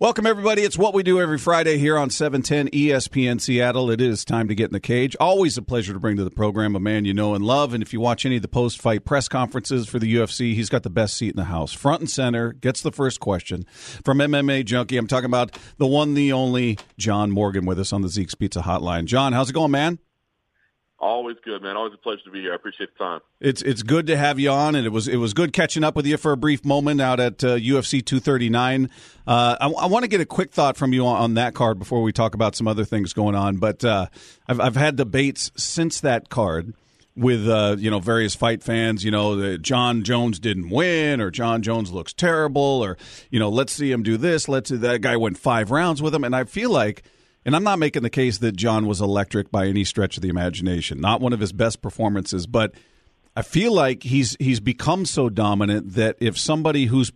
Welcome, 0.00 0.24
everybody. 0.24 0.62
It's 0.62 0.78
what 0.78 0.94
we 0.94 1.02
do 1.02 1.20
every 1.20 1.36
Friday 1.36 1.76
here 1.76 1.98
on 1.98 2.08
710 2.08 2.70
ESPN 2.70 3.38
Seattle. 3.38 3.90
It 3.90 4.00
is 4.00 4.24
time 4.24 4.48
to 4.48 4.54
get 4.54 4.70
in 4.70 4.72
the 4.72 4.80
cage. 4.80 5.14
Always 5.20 5.58
a 5.58 5.62
pleasure 5.62 5.92
to 5.92 6.00
bring 6.00 6.16
to 6.16 6.24
the 6.24 6.30
program 6.30 6.74
a 6.74 6.80
man 6.80 7.04
you 7.04 7.12
know 7.12 7.34
and 7.34 7.44
love. 7.44 7.74
And 7.74 7.82
if 7.82 7.92
you 7.92 8.00
watch 8.00 8.24
any 8.24 8.36
of 8.36 8.42
the 8.42 8.48
post 8.48 8.80
fight 8.80 9.04
press 9.04 9.28
conferences 9.28 9.90
for 9.90 9.98
the 9.98 10.14
UFC, 10.14 10.54
he's 10.54 10.70
got 10.70 10.84
the 10.84 10.88
best 10.88 11.18
seat 11.18 11.28
in 11.28 11.36
the 11.36 11.44
house. 11.44 11.74
Front 11.74 12.00
and 12.00 12.08
center, 12.08 12.54
gets 12.54 12.80
the 12.80 12.90
first 12.90 13.20
question 13.20 13.66
from 14.02 14.20
MMA 14.20 14.64
Junkie. 14.64 14.96
I'm 14.96 15.06
talking 15.06 15.26
about 15.26 15.58
the 15.76 15.86
one, 15.86 16.14
the 16.14 16.32
only 16.32 16.78
John 16.96 17.30
Morgan 17.30 17.66
with 17.66 17.78
us 17.78 17.92
on 17.92 18.00
the 18.00 18.08
Zeke's 18.08 18.34
Pizza 18.34 18.62
Hotline. 18.62 19.04
John, 19.04 19.34
how's 19.34 19.50
it 19.50 19.52
going, 19.52 19.70
man? 19.70 19.98
Always 21.00 21.38
good, 21.42 21.62
man. 21.62 21.78
Always 21.78 21.94
a 21.94 21.96
pleasure 21.96 22.24
to 22.24 22.30
be 22.30 22.42
here. 22.42 22.52
I 22.52 22.56
appreciate 22.56 22.90
the 22.92 23.02
time. 23.02 23.20
It's 23.40 23.62
it's 23.62 23.82
good 23.82 24.06
to 24.08 24.18
have 24.18 24.38
you 24.38 24.50
on, 24.50 24.74
and 24.74 24.84
it 24.84 24.90
was 24.90 25.08
it 25.08 25.16
was 25.16 25.32
good 25.32 25.54
catching 25.54 25.82
up 25.82 25.96
with 25.96 26.06
you 26.06 26.18
for 26.18 26.32
a 26.32 26.36
brief 26.36 26.62
moment 26.62 27.00
out 27.00 27.18
at 27.18 27.42
uh, 27.42 27.56
UFC 27.56 28.04
239. 28.04 28.90
Uh, 29.26 29.56
I, 29.58 29.66
I 29.66 29.86
want 29.86 30.02
to 30.02 30.08
get 30.08 30.20
a 30.20 30.26
quick 30.26 30.52
thought 30.52 30.76
from 30.76 30.92
you 30.92 31.06
on, 31.06 31.16
on, 31.22 31.34
that 31.34 31.54
card 31.54 31.78
before 31.78 32.02
we 32.02 32.12
talk 32.12 32.34
about 32.34 32.54
some 32.54 32.68
other 32.68 32.84
things 32.84 33.14
going 33.14 33.34
on. 33.34 33.56
But 33.56 33.82
uh, 33.82 34.08
I've 34.46 34.60
I've 34.60 34.76
had 34.76 34.96
debates 34.96 35.50
since 35.56 36.02
that 36.02 36.28
card 36.28 36.74
with 37.16 37.48
uh, 37.48 37.76
you 37.78 37.90
know 37.90 38.00
various 38.00 38.34
fight 38.34 38.62
fans. 38.62 39.02
You 39.02 39.10
know, 39.10 39.36
that 39.36 39.62
Jon 39.62 40.02
Jones 40.02 40.38
didn't 40.38 40.68
win, 40.68 41.22
or 41.22 41.30
Jon 41.30 41.62
Jones 41.62 41.90
looks 41.90 42.12
terrible, 42.12 42.60
or 42.60 42.98
you 43.30 43.38
know, 43.38 43.48
let's 43.48 43.72
see 43.72 43.90
him 43.90 44.02
do 44.02 44.18
this. 44.18 44.48
Let's 44.48 44.68
that 44.68 45.00
guy 45.00 45.16
went 45.16 45.38
five 45.38 45.70
rounds 45.70 46.02
with 46.02 46.14
him, 46.14 46.24
and 46.24 46.36
I 46.36 46.44
feel 46.44 46.70
like 46.70 47.04
and 47.44 47.56
I'm 47.56 47.64
not 47.64 47.78
making 47.78 48.02
the 48.02 48.10
case 48.10 48.38
that 48.38 48.56
John 48.56 48.86
was 48.86 49.00
electric 49.00 49.50
by 49.50 49.66
any 49.66 49.84
stretch 49.84 50.16
of 50.16 50.22
the 50.22 50.28
imagination. 50.28 51.00
Not 51.00 51.20
one 51.20 51.32
of 51.32 51.40
his 51.40 51.52
best 51.52 51.80
performances, 51.80 52.46
but 52.46 52.74
I 53.34 53.42
feel 53.42 53.72
like 53.72 54.02
he's 54.02 54.36
he's 54.38 54.60
become 54.60 55.06
so 55.06 55.28
dominant 55.28 55.94
that 55.94 56.16
if 56.20 56.38
somebody 56.38 56.86
who's 56.86 57.12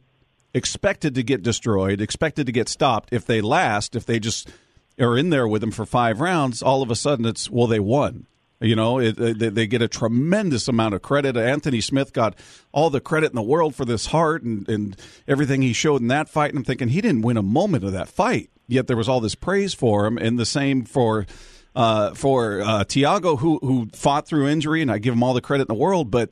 expected 0.55 1.15
to 1.17 1.23
get 1.23 1.43
destroyed, 1.43 2.01
expected 2.01 2.47
to 2.47 2.53
get 2.53 2.69
stopped, 2.69 3.13
if 3.13 3.27
they 3.27 3.41
last, 3.41 3.97
if 3.97 4.07
they 4.07 4.19
just 4.19 4.51
are 4.99 5.19
in 5.19 5.31
there 5.31 5.49
with 5.49 5.63
him 5.63 5.73
for 5.73 5.85
five 5.85 6.21
rounds, 6.21 6.63
all 6.63 6.83
of 6.83 6.91
a 6.91 6.97
sudden 6.97 7.27
it's 7.27 7.51
well 7.51 7.67
they 7.67 7.81
won. 7.81 8.27
You 8.61 8.77
know, 8.77 8.99
it, 8.99 9.17
they, 9.17 9.33
they 9.51 9.67
get 9.67 9.83
a 9.83 9.89
tremendous 9.89 10.69
amount 10.69 10.95
of 10.95 11.03
credit. 11.03 11.37
Anthony 11.37 11.83
Smith 11.83 12.15
got 12.15 12.39
all 12.73 12.89
the 12.89 13.01
credit 13.01 13.31
in 13.31 13.37
the 13.37 13.43
world 13.43 13.75
for 13.75 13.85
this 13.85 14.07
heart 14.07 14.43
and, 14.43 14.67
and 14.69 14.97
everything 15.29 15.61
he 15.61 15.75
showed 15.75 16.01
in 16.01 16.09
that 16.09 16.31
fight. 16.31 16.51
And 16.51 16.59
I'm 16.59 16.65
thinking 16.65 16.89
he 16.89 17.03
didn't 17.03 17.23
win 17.23 17.37
a 17.37 17.43
moment 17.43 17.85
of 17.85 17.93
that 17.93 18.09
fight 18.09 18.51
yet 18.67 18.87
there 18.87 18.97
was 18.97 19.09
all 19.09 19.21
this 19.21 19.35
praise 19.35 19.75
for 19.75 20.07
him, 20.07 20.19
and 20.19 20.39
the 20.39 20.47
same 20.47 20.85
for 20.85 21.27
uh, 21.75 22.15
for 22.15 22.61
uh, 22.61 22.85
Thiago, 22.85 23.39
who 23.39 23.59
who 23.63 23.89
fought 23.93 24.27
through 24.27 24.49
injury, 24.49 24.83
and 24.83 24.91
I 24.91 24.99
give 24.99 25.15
him 25.15 25.23
all 25.23 25.35
the 25.35 25.41
credit 25.41 25.69
in 25.69 25.75
the 25.75 25.81
world. 25.81 26.11
But 26.11 26.31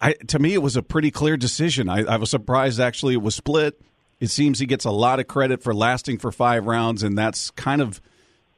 I, 0.00 0.12
to 0.12 0.38
me, 0.38 0.54
it 0.54 0.62
was 0.62 0.76
a 0.76 0.82
pretty 0.82 1.10
clear 1.10 1.36
decision. 1.36 1.88
I, 1.88 2.04
I 2.04 2.16
was 2.16 2.30
surprised 2.30 2.80
actually 2.80 3.14
it 3.14 3.22
was 3.22 3.34
split. 3.34 3.80
It 4.20 4.28
seems 4.28 4.58
he 4.58 4.66
gets 4.66 4.84
a 4.84 4.90
lot 4.90 5.18
of 5.18 5.26
credit 5.26 5.62
for 5.62 5.74
lasting 5.74 6.18
for 6.18 6.30
five 6.30 6.66
rounds, 6.66 7.02
and 7.02 7.18
that's 7.18 7.50
kind 7.52 7.80
of, 7.80 8.00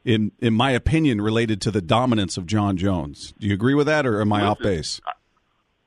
in 0.04 0.32
in 0.40 0.52
my 0.52 0.72
opinion, 0.72 1.20
related 1.20 1.60
to 1.62 1.70
the 1.70 1.80
dominance 1.80 2.36
of 2.36 2.46
Jon 2.46 2.76
Jones. 2.76 3.32
Do 3.38 3.46
you 3.46 3.54
agree 3.54 3.74
with 3.74 3.86
that, 3.86 4.06
or 4.06 4.20
am 4.20 4.32
I 4.32 4.38
Listen, 4.38 4.48
off 4.48 4.58
base? 4.58 5.00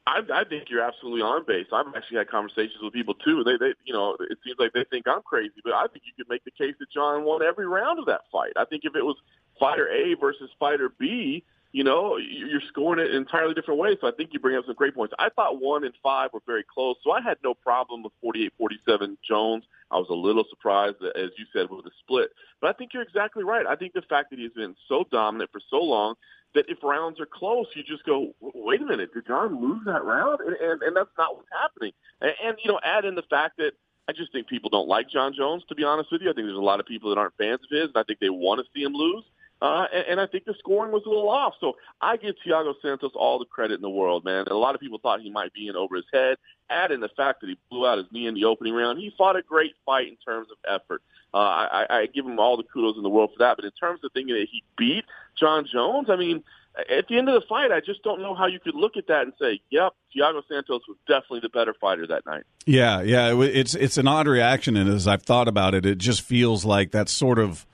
I, 0.08 0.22
I 0.34 0.44
think 0.46 0.70
you're 0.70 0.82
absolutely 0.82 1.22
on 1.22 1.44
base. 1.46 1.68
I've 1.74 1.88
actually 1.94 2.20
had 2.20 2.30
conversations 2.30 2.80
with 2.82 2.94
people 2.94 3.14
too. 3.14 3.44
They, 3.44 3.58
they, 3.60 3.74
you 3.84 3.94
know, 3.94 4.16
it 4.22 4.38
seems 4.44 4.56
like 4.58 4.72
they 4.72 4.86
think 4.90 5.06
I'm 5.06 5.22
crazy, 5.22 5.60
but 5.64 5.74
I 5.74 5.88
think 5.88 6.06
you 6.06 6.14
could 6.16 6.30
make 6.30 6.46
the 6.46 6.52
case 6.52 6.76
that 6.80 6.90
John 6.92 7.26
won 7.26 7.44
every 7.44 7.68
round 7.68 8.00
of 8.00 8.06
that 8.06 8.22
fight. 8.32 8.54
I 8.56 8.64
think 8.64 8.84
if 8.86 8.96
it 8.96 9.04
was 9.04 9.18
fighter 9.60 9.90
A 9.90 10.16
versus 10.16 10.50
fighter 10.60 10.90
B, 10.98 11.44
you 11.72 11.84
know, 11.84 12.18
you're 12.18 12.62
scoring 12.70 13.04
it 13.04 13.12
in 13.12 13.18
entirely 13.18 13.54
different 13.54 13.80
ways. 13.80 13.98
So 14.02 14.08
I 14.08 14.12
think 14.12 14.30
you 14.34 14.40
bring 14.40 14.56
up 14.56 14.66
some 14.66 14.76
great 14.76 14.96
points. 14.96 15.14
I 15.20 15.30
thought 15.30 15.62
one 15.62 15.84
and 15.84 15.94
five 16.02 16.32
were 16.34 16.42
very 16.46 16.64
close, 16.64 16.96
so 17.04 17.12
I 17.12 17.22
had 17.22 17.38
no 17.44 17.54
problem 17.54 18.04
with 18.04 18.14
48-47 18.24 19.18
Jones. 19.28 19.66
I 19.92 19.98
was 19.98 20.08
a 20.10 20.14
little 20.14 20.46
surprised, 20.50 20.98
that, 21.02 21.16
as 21.18 21.32
you 21.38 21.46
said, 21.54 21.70
with 21.70 21.86
the 21.86 21.92
split. 22.00 22.32
But 22.62 22.70
I 22.70 22.74
think 22.74 22.94
you're 22.94 23.04
exactly 23.04 23.44
right. 23.44 23.66
I 23.66 23.76
think 23.76 23.94
the 23.94 24.02
fact 24.02 24.30
that 24.30 24.40
he's 24.40 24.52
been 24.52 24.76
so 24.88 25.06
dominant 25.12 25.52
for 25.52 25.62
so 25.70 25.78
long 25.78 26.16
that 26.56 26.66
if 26.70 26.78
rounds 26.84 27.20
are 27.20 27.28
close, 27.28 27.68
you 27.76 27.84
just 27.84 28.04
go, 28.06 28.34
wait 28.42 28.82
a 28.82 28.86
minute, 28.86 29.14
did 29.14 29.28
John 29.28 29.62
lose 29.62 29.82
that 29.86 30.04
round? 30.04 30.40
And, 30.42 30.56
and, 30.56 30.82
and 30.82 30.96
that's 30.96 31.10
not 31.18 31.36
what's 31.36 31.50
happening. 31.52 31.92
And, 32.22 32.32
and, 32.44 32.58
you 32.64 32.72
know, 32.72 32.80
add 32.84 33.06
in 33.06 33.16
the 33.16 33.24
fact 33.30 33.58
that 33.58 33.74
I 34.08 34.14
just 34.14 34.32
think 34.32 34.48
people 34.48 34.70
don't 34.70 34.88
like 34.88 35.10
John 35.10 35.34
Jones, 35.38 35.64
to 35.68 35.76
be 35.76 35.84
honest 35.84 36.12
with 36.12 36.22
you. 36.22 36.30
I 36.30 36.34
think 36.34 36.48
there's 36.48 36.58
a 36.58 36.62
lot 36.62 36.80
of 36.80 36.86
people 36.86 37.10
that 37.10 37.20
aren't 37.20 37.36
fans 37.38 37.60
of 37.64 37.70
his, 37.70 37.88
and 37.88 37.98
I 37.98 38.04
think 38.04 38.20
they 38.20 38.30
want 38.30 38.60
to 38.60 38.66
see 38.74 38.84
him 38.84 38.94
lose. 38.94 39.26
Uh, 39.62 39.86
and, 39.94 40.06
and 40.10 40.20
I 40.20 40.28
think 40.28 40.46
the 40.46 40.54
scoring 40.60 40.92
was 40.92 41.04
a 41.06 41.10
little 41.10 41.30
off. 41.30 41.56
So 41.60 41.78
I 42.02 42.18
give 42.18 42.36
Thiago 42.46 42.74
Santos 42.82 43.12
all 43.16 43.40
the 43.40 43.46
credit 43.46 43.76
in 43.76 43.82
the 43.82 43.90
world, 43.90 44.24
man. 44.24 44.40
And 44.40 44.50
a 44.50 44.58
lot 44.58 44.76
of 44.76 44.82
people 44.82 45.00
thought 45.00 45.22
he 45.22 45.32
might 45.32 45.54
be 45.54 45.68
in 45.68 45.76
over 45.76 45.96
his 45.96 46.06
head. 46.14 46.38
Add 46.70 46.92
in 46.92 47.00
the 47.00 47.10
fact 47.10 47.42
that 47.42 47.48
he 47.48 47.58
blew 47.70 47.88
out 47.88 47.98
his 47.98 48.08
knee 48.12 48.28
in 48.28 48.34
the 48.34 48.46
opening 48.46 48.74
round. 48.74 49.00
He 49.00 49.14
fought 49.18 49.36
a 49.36 49.42
great 49.42 49.74
fight 49.86 50.08
in 50.08 50.18
terms 50.18 50.50
of 50.52 50.58
effort. 50.68 51.02
Uh, 51.34 51.38
I, 51.38 51.86
I 51.90 52.06
give 52.08 52.26
him 52.26 52.40
all 52.40 52.58
the 52.58 52.64
kudos 52.64 52.98
in 52.98 53.04
the 53.04 53.10
world 53.10 53.32
for 53.34 53.40
that. 53.40 53.56
But 53.56 53.66
in 53.66 53.72
terms 53.72 54.02
of 54.04 54.12
thinking 54.14 54.36
that 54.36 54.48
he 54.52 54.64
beat 54.78 55.06
Jon 55.40 55.66
Jones, 55.72 56.10
I 56.10 56.18
mean, 56.18 56.44
at 56.78 57.08
the 57.08 57.18
end 57.18 57.28
of 57.28 57.34
the 57.34 57.48
fight, 57.48 57.72
I 57.72 57.80
just 57.80 58.04
don't 58.04 58.22
know 58.22 58.36
how 58.36 58.46
you 58.46 58.60
could 58.60 58.76
look 58.76 58.98
at 58.98 59.08
that 59.08 59.24
and 59.24 59.34
say, 59.42 59.62
"Yep, 59.72 59.94
Thiago 60.16 60.44
Santos 60.48 60.82
was 60.88 60.98
definitely 61.08 61.40
the 61.40 61.50
better 61.50 61.74
fighter 61.74 62.06
that 62.08 62.26
night." 62.26 62.44
Yeah, 62.66 63.02
yeah, 63.02 63.34
it's 63.42 63.74
it's 63.74 63.98
an 63.98 64.08
odd 64.08 64.28
reaction, 64.28 64.78
and 64.78 64.90
as 64.90 65.08
I've 65.08 65.24
thought 65.24 65.48
about 65.48 65.74
it, 65.74 65.86
it 65.86 65.98
just 65.98 66.22
feels 66.22 66.66
like 66.66 66.92
that's 66.92 67.12
sort 67.12 67.40
of, 67.40 67.66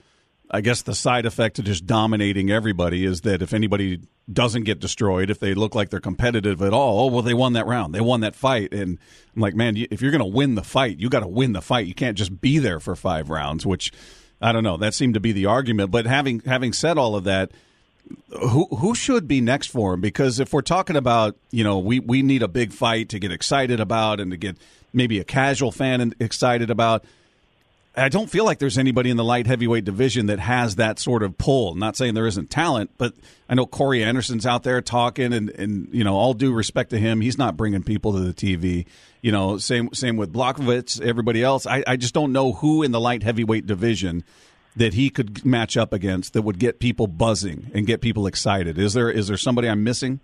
I 0.53 0.61
guess, 0.61 0.83
the 0.83 0.93
side 0.93 1.25
effect 1.25 1.57
of 1.57 1.65
just 1.65 1.87
dominating 1.87 2.51
everybody 2.51 3.05
is 3.05 3.21
that 3.21 3.41
if 3.41 3.53
anybody 3.53 4.01
doesn't 4.31 4.63
get 4.63 4.79
destroyed, 4.79 5.31
if 5.31 5.39
they 5.39 5.55
look 5.55 5.73
like 5.73 5.89
they're 5.89 5.99
competitive 5.99 6.61
at 6.61 6.73
all, 6.73 6.99
oh 6.99 7.11
well, 7.11 7.23
they 7.23 7.33
won 7.33 7.53
that 7.53 7.65
round, 7.65 7.95
they 7.95 8.01
won 8.01 8.21
that 8.21 8.35
fight, 8.35 8.71
and 8.71 8.99
I'm 9.35 9.41
like, 9.41 9.55
man, 9.55 9.75
if 9.89 10.01
you're 10.01 10.11
going 10.11 10.19
to 10.19 10.25
win 10.25 10.53
the 10.53 10.63
fight, 10.63 10.99
you 10.99 11.09
got 11.09 11.21
to 11.21 11.27
win 11.27 11.53
the 11.53 11.61
fight. 11.61 11.87
You 11.87 11.95
can't 11.95 12.17
just 12.17 12.39
be 12.39 12.59
there 12.59 12.79
for 12.79 12.95
five 12.95 13.31
rounds, 13.31 13.65
which 13.65 13.91
I 14.39 14.51
don't 14.51 14.63
know. 14.63 14.77
That 14.77 14.93
seemed 14.93 15.15
to 15.15 15.19
be 15.19 15.31
the 15.31 15.47
argument. 15.47 15.89
But 15.89 16.05
having 16.05 16.41
having 16.41 16.71
said 16.71 16.99
all 16.99 17.15
of 17.15 17.23
that 17.23 17.51
who 18.29 18.65
who 18.65 18.95
should 18.95 19.27
be 19.27 19.41
next 19.41 19.67
for 19.67 19.93
him? 19.93 20.01
Because 20.01 20.39
if 20.39 20.53
we're 20.53 20.61
talking 20.61 20.95
about, 20.95 21.35
you 21.51 21.63
know, 21.63 21.79
we, 21.79 21.99
we 21.99 22.21
need 22.21 22.43
a 22.43 22.47
big 22.47 22.73
fight 22.73 23.09
to 23.09 23.19
get 23.19 23.31
excited 23.31 23.79
about 23.79 24.19
and 24.19 24.31
to 24.31 24.37
get 24.37 24.57
maybe 24.91 25.19
a 25.19 25.23
casual 25.23 25.71
fan 25.71 26.13
excited 26.19 26.69
about. 26.69 27.05
I 27.95 28.09
don't 28.09 28.29
feel 28.29 28.43
like 28.43 28.57
there's 28.57 28.79
anybody 28.79 29.11
in 29.11 29.17
the 29.17 29.23
light 29.23 29.45
heavyweight 29.45 29.85
division 29.85 30.25
that 30.25 30.39
has 30.39 30.77
that 30.77 30.97
sort 30.97 31.21
of 31.21 31.37
pull. 31.37 31.75
not 31.75 31.95
saying 31.95 32.15
there 32.15 32.25
isn't 32.25 32.49
talent, 32.49 32.89
but 32.97 33.13
I 33.47 33.53
know 33.53 33.67
Corey 33.67 34.03
Anderson's 34.03 34.47
out 34.47 34.63
there 34.63 34.81
talking, 34.81 35.31
and, 35.31 35.49
and 35.51 35.89
you 35.91 36.03
know, 36.03 36.15
all 36.15 36.33
due 36.33 36.51
respect 36.51 36.89
to 36.89 36.97
him, 36.97 37.21
he's 37.21 37.37
not 37.37 37.55
bringing 37.55 37.83
people 37.83 38.13
to 38.13 38.19
the 38.19 38.33
TV. 38.33 38.85
You 39.21 39.31
know, 39.31 39.59
same 39.59 39.93
same 39.93 40.17
with 40.17 40.33
Blachowicz, 40.33 41.01
everybody 41.01 41.43
else. 41.43 41.67
I, 41.67 41.83
I 41.85 41.95
just 41.95 42.15
don't 42.15 42.31
know 42.31 42.53
who 42.53 42.81
in 42.81 42.91
the 42.91 42.99
light 42.99 43.21
heavyweight 43.21 43.67
division 43.67 44.23
that 44.75 44.95
he 44.95 45.09
could 45.09 45.45
match 45.45 45.77
up 45.77 45.93
against 45.93 46.33
that 46.33 46.41
would 46.41 46.57
get 46.57 46.79
people 46.79 47.07
buzzing 47.07 47.69
and 47.73 47.85
get 47.85 48.01
people 48.01 48.25
excited? 48.25 48.77
Is 48.77 48.93
there 48.93 49.09
is 49.09 49.27
there 49.27 49.37
somebody 49.37 49.69
I'm 49.69 49.83
missing? 49.83 50.19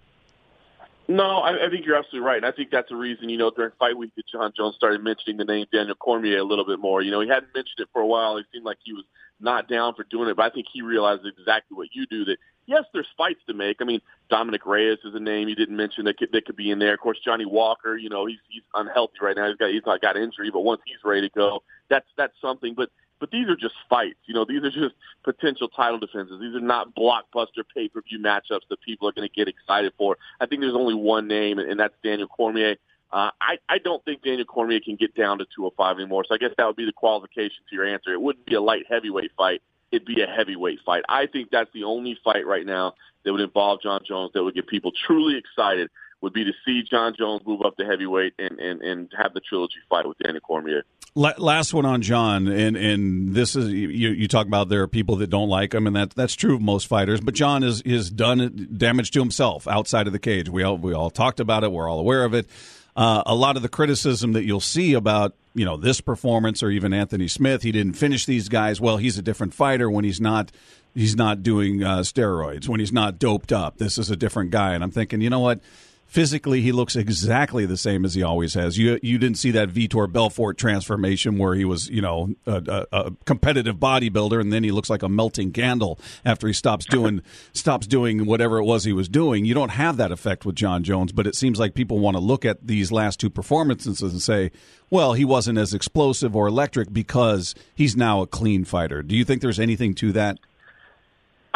No, 1.09 1.39
I, 1.39 1.65
I 1.65 1.69
think 1.71 1.87
you're 1.87 1.95
absolutely 1.97 2.25
right. 2.25 2.37
And 2.37 2.45
I 2.45 2.51
think 2.51 2.69
that's 2.69 2.89
the 2.89 2.95
reason, 2.95 3.29
you 3.29 3.37
know, 3.37 3.49
during 3.49 3.71
fight 3.79 3.97
week 3.97 4.11
that 4.15 4.27
Jon 4.31 4.53
Jones 4.55 4.75
started 4.75 5.03
mentioning 5.03 5.37
the 5.37 5.43
name 5.43 5.65
Daniel 5.73 5.95
Cormier 5.95 6.37
a 6.37 6.43
little 6.43 6.65
bit 6.65 6.79
more. 6.79 7.01
You 7.01 7.09
know, 7.09 7.19
he 7.19 7.27
hadn't 7.27 7.49
mentioned 7.55 7.79
it 7.79 7.89
for 7.91 8.01
a 8.03 8.05
while. 8.05 8.37
He 8.37 8.43
seemed 8.53 8.63
like 8.63 8.77
he 8.83 8.93
was 8.93 9.05
not 9.39 9.67
down 9.67 9.95
for 9.95 10.03
doing 10.03 10.29
it, 10.29 10.37
but 10.37 10.45
I 10.45 10.53
think 10.53 10.67
he 10.71 10.83
realized 10.83 11.23
exactly 11.25 11.75
what 11.75 11.87
you 11.93 12.05
do 12.05 12.25
that 12.25 12.37
yes, 12.69 12.83
there's 12.93 13.07
fights 13.17 13.41
to 13.47 13.53
make. 13.53 13.77
I 13.81 13.85
mean, 13.85 13.99
Dominick 14.29 14.65
Reyes 14.65 14.99
is 15.03 15.15
a 15.15 15.19
name 15.19 15.49
you 15.49 15.55
didn't 15.55 15.75
mention 15.75 16.05
that 16.05 16.17
could 16.17 16.31
that 16.31 16.45
could 16.45 16.55
be 16.55 16.69
in 16.69 16.79
there. 16.79 16.93
Of 16.93 16.99
course, 16.99 17.17
Johnny 17.25 17.45
Walker, 17.45 17.97
you 17.97 18.09
know, 18.09 18.27
he's 18.27 18.37
he's 18.47 18.63
unhealthy 18.75 19.17
right 19.21 19.35
now. 19.35 19.47
He's 19.47 19.57
got 19.57 19.71
he's 19.71 19.85
not 19.85 20.01
got 20.01 20.15
injury, 20.15 20.51
but 20.51 20.61
once 20.61 20.81
he's 20.85 21.03
ready 21.03 21.27
to 21.27 21.33
go, 21.35 21.63
that's 21.89 22.07
that's 22.15 22.33
something. 22.39 22.75
But 22.75 22.89
but 23.19 23.31
these 23.31 23.47
are 23.47 23.55
just 23.55 23.75
fights. 23.89 24.19
You 24.25 24.33
know, 24.33 24.45
these 24.45 24.63
are 24.63 24.71
just 24.71 24.95
potential 25.23 25.67
title 25.67 25.99
defenses. 25.99 26.39
These 26.39 26.55
are 26.55 26.61
not 26.61 26.95
blockbuster 26.95 27.63
pay-per-view 27.73 28.19
matchups 28.19 28.67
that 28.69 28.81
people 28.81 29.07
are 29.07 29.11
going 29.11 29.27
to 29.27 29.33
get 29.33 29.47
excited 29.47 29.93
for. 29.97 30.17
I 30.39 30.45
think 30.45 30.61
there's 30.61 30.75
only 30.75 30.95
one 30.95 31.27
name, 31.27 31.59
and 31.59 31.79
that's 31.79 31.93
Daniel 32.03 32.27
Cormier. 32.27 32.77
Uh, 33.11 33.31
I, 33.41 33.57
I 33.67 33.79
don't 33.79 34.03
think 34.05 34.23
Daniel 34.23 34.45
Cormier 34.45 34.79
can 34.79 34.95
get 34.95 35.15
down 35.15 35.39
to 35.39 35.45
205 35.55 35.97
anymore. 35.97 36.25
So 36.27 36.35
I 36.35 36.37
guess 36.37 36.51
that 36.57 36.65
would 36.65 36.75
be 36.75 36.85
the 36.85 36.93
qualification 36.93 37.63
to 37.69 37.75
your 37.75 37.85
answer. 37.85 38.13
It 38.13 38.21
wouldn't 38.21 38.45
be 38.45 38.55
a 38.55 38.61
light 38.61 38.83
heavyweight 38.87 39.31
fight. 39.35 39.61
It'd 39.91 40.05
be 40.05 40.21
a 40.21 40.27
heavyweight 40.27 40.79
fight. 40.85 41.03
I 41.09 41.25
think 41.25 41.49
that's 41.51 41.71
the 41.73 41.83
only 41.83 42.17
fight 42.23 42.45
right 42.45 42.65
now 42.65 42.93
that 43.23 43.31
would 43.31 43.41
involve 43.41 43.81
Jon 43.81 44.01
Jones 44.07 44.31
that 44.33 44.43
would 44.43 44.53
get 44.53 44.67
people 44.67 44.91
truly 45.07 45.37
excited 45.37 45.89
would 46.21 46.33
be 46.33 46.43
to 46.43 46.51
see 46.65 46.83
Jon 46.83 47.15
Jones 47.17 47.41
move 47.45 47.61
up 47.61 47.77
to 47.77 47.85
heavyweight 47.85 48.33
and, 48.37 48.59
and, 48.59 48.81
and 48.81 49.11
have 49.17 49.33
the 49.33 49.39
trilogy 49.39 49.75
fight 49.89 50.07
with 50.07 50.17
Daniel 50.19 50.41
Cormier. 50.41 50.83
Last 51.15 51.73
one 51.73 51.85
on 51.85 52.01
John, 52.03 52.47
and 52.47 52.77
and 52.77 53.33
this 53.33 53.55
is 53.55 53.69
you. 53.69 53.87
You 53.87 54.27
talk 54.27 54.45
about 54.45 54.69
there 54.69 54.83
are 54.83 54.87
people 54.87 55.15
that 55.17 55.29
don't 55.29 55.49
like 55.49 55.73
him, 55.73 55.87
and 55.87 55.95
that 55.95 56.11
that's 56.11 56.35
true 56.35 56.55
of 56.55 56.61
most 56.61 56.85
fighters. 56.87 57.19
But 57.19 57.33
John 57.33 57.63
is 57.63 57.81
is 57.81 58.11
done 58.11 58.69
damage 58.77 59.09
to 59.11 59.19
himself 59.19 59.67
outside 59.67 60.05
of 60.05 60.13
the 60.13 60.19
cage. 60.19 60.49
We 60.49 60.61
all 60.61 60.77
we 60.77 60.93
all 60.93 61.09
talked 61.09 61.39
about 61.39 61.63
it. 61.63 61.71
We're 61.71 61.89
all 61.89 61.99
aware 61.99 62.23
of 62.23 62.35
it. 62.35 62.47
Uh, 62.95 63.23
a 63.25 63.33
lot 63.33 63.55
of 63.55 63.63
the 63.63 63.69
criticism 63.69 64.33
that 64.33 64.43
you'll 64.43 64.59
see 64.59 64.93
about 64.93 65.33
you 65.55 65.65
know 65.65 65.77
this 65.77 65.99
performance 65.99 66.61
or 66.61 66.69
even 66.69 66.93
Anthony 66.93 67.27
Smith, 67.27 67.63
he 67.63 67.71
didn't 67.71 67.93
finish 67.93 68.25
these 68.25 68.47
guys. 68.47 68.79
Well, 68.79 68.97
he's 68.97 69.17
a 69.17 69.23
different 69.23 69.55
fighter 69.55 69.89
when 69.89 70.05
he's 70.05 70.21
not 70.21 70.51
he's 70.93 71.15
not 71.15 71.41
doing 71.41 71.83
uh, 71.83 71.99
steroids 71.99 72.67
when 72.67 72.79
he's 72.79 72.93
not 72.93 73.17
doped 73.17 73.51
up. 73.51 73.77
This 73.77 73.97
is 73.97 74.11
a 74.11 74.15
different 74.15 74.51
guy, 74.51 74.73
and 74.73 74.83
I'm 74.83 74.91
thinking, 74.91 75.21
you 75.21 75.29
know 75.29 75.39
what? 75.39 75.59
Physically 76.09 76.61
he 76.61 76.71
looks 76.71 76.95
exactly 76.95 77.67
the 77.67 77.77
same 77.77 78.03
as 78.03 78.15
he 78.15 78.23
always 78.23 78.55
has. 78.55 78.79
You 78.79 78.99
you 79.03 79.19
didn't 79.19 79.37
see 79.37 79.51
that 79.51 79.69
Vitor 79.69 80.11
Belfort 80.11 80.57
transformation 80.57 81.37
where 81.37 81.53
he 81.53 81.63
was 81.63 81.87
you 81.87 82.01
know 82.01 82.33
a, 82.47 82.85
a, 82.91 82.97
a, 82.97 83.11
competitive 83.25 83.75
bodybuilder 83.75 84.41
and 84.41 84.51
then 84.51 84.63
he 84.63 84.71
looks 84.71 84.89
like 84.89 85.03
a 85.03 85.07
melting 85.07 85.51
candle 85.51 85.99
after 86.25 86.47
he 86.47 86.53
stops 86.53 86.85
doing 86.85 87.21
stops 87.53 87.85
doing 87.85 88.25
whatever 88.25 88.57
it 88.57 88.63
was 88.65 88.85
he 88.85 88.91
was 88.91 89.07
doing. 89.07 89.45
You 89.45 89.53
don't 89.53 89.69
have 89.69 89.97
that 89.97 90.11
effect 90.11 90.47
with 90.47 90.55
Jon 90.55 90.83
Jones, 90.83 91.11
but 91.11 91.27
it 91.27 91.35
seems 91.35 91.59
like 91.59 91.75
people 91.75 91.99
want 91.99 92.17
to 92.17 92.21
look 92.21 92.43
at 92.43 92.65
these 92.65 92.91
last 92.91 93.19
two 93.19 93.29
performances 93.29 94.01
and 94.01 94.19
say, 94.19 94.49
well, 94.89 95.13
he 95.13 95.25
wasn't 95.25 95.59
as 95.59 95.75
explosive 95.75 96.35
or 96.35 96.47
electric 96.47 96.91
because 96.91 97.53
he's 97.75 97.95
now 97.95 98.23
a 98.23 98.27
clean 98.27 98.65
fighter. 98.65 99.03
Do 99.03 99.15
you 99.15 99.23
think 99.23 99.43
there's 99.43 99.59
anything 99.59 99.93
to 99.95 100.11
that? 100.13 100.39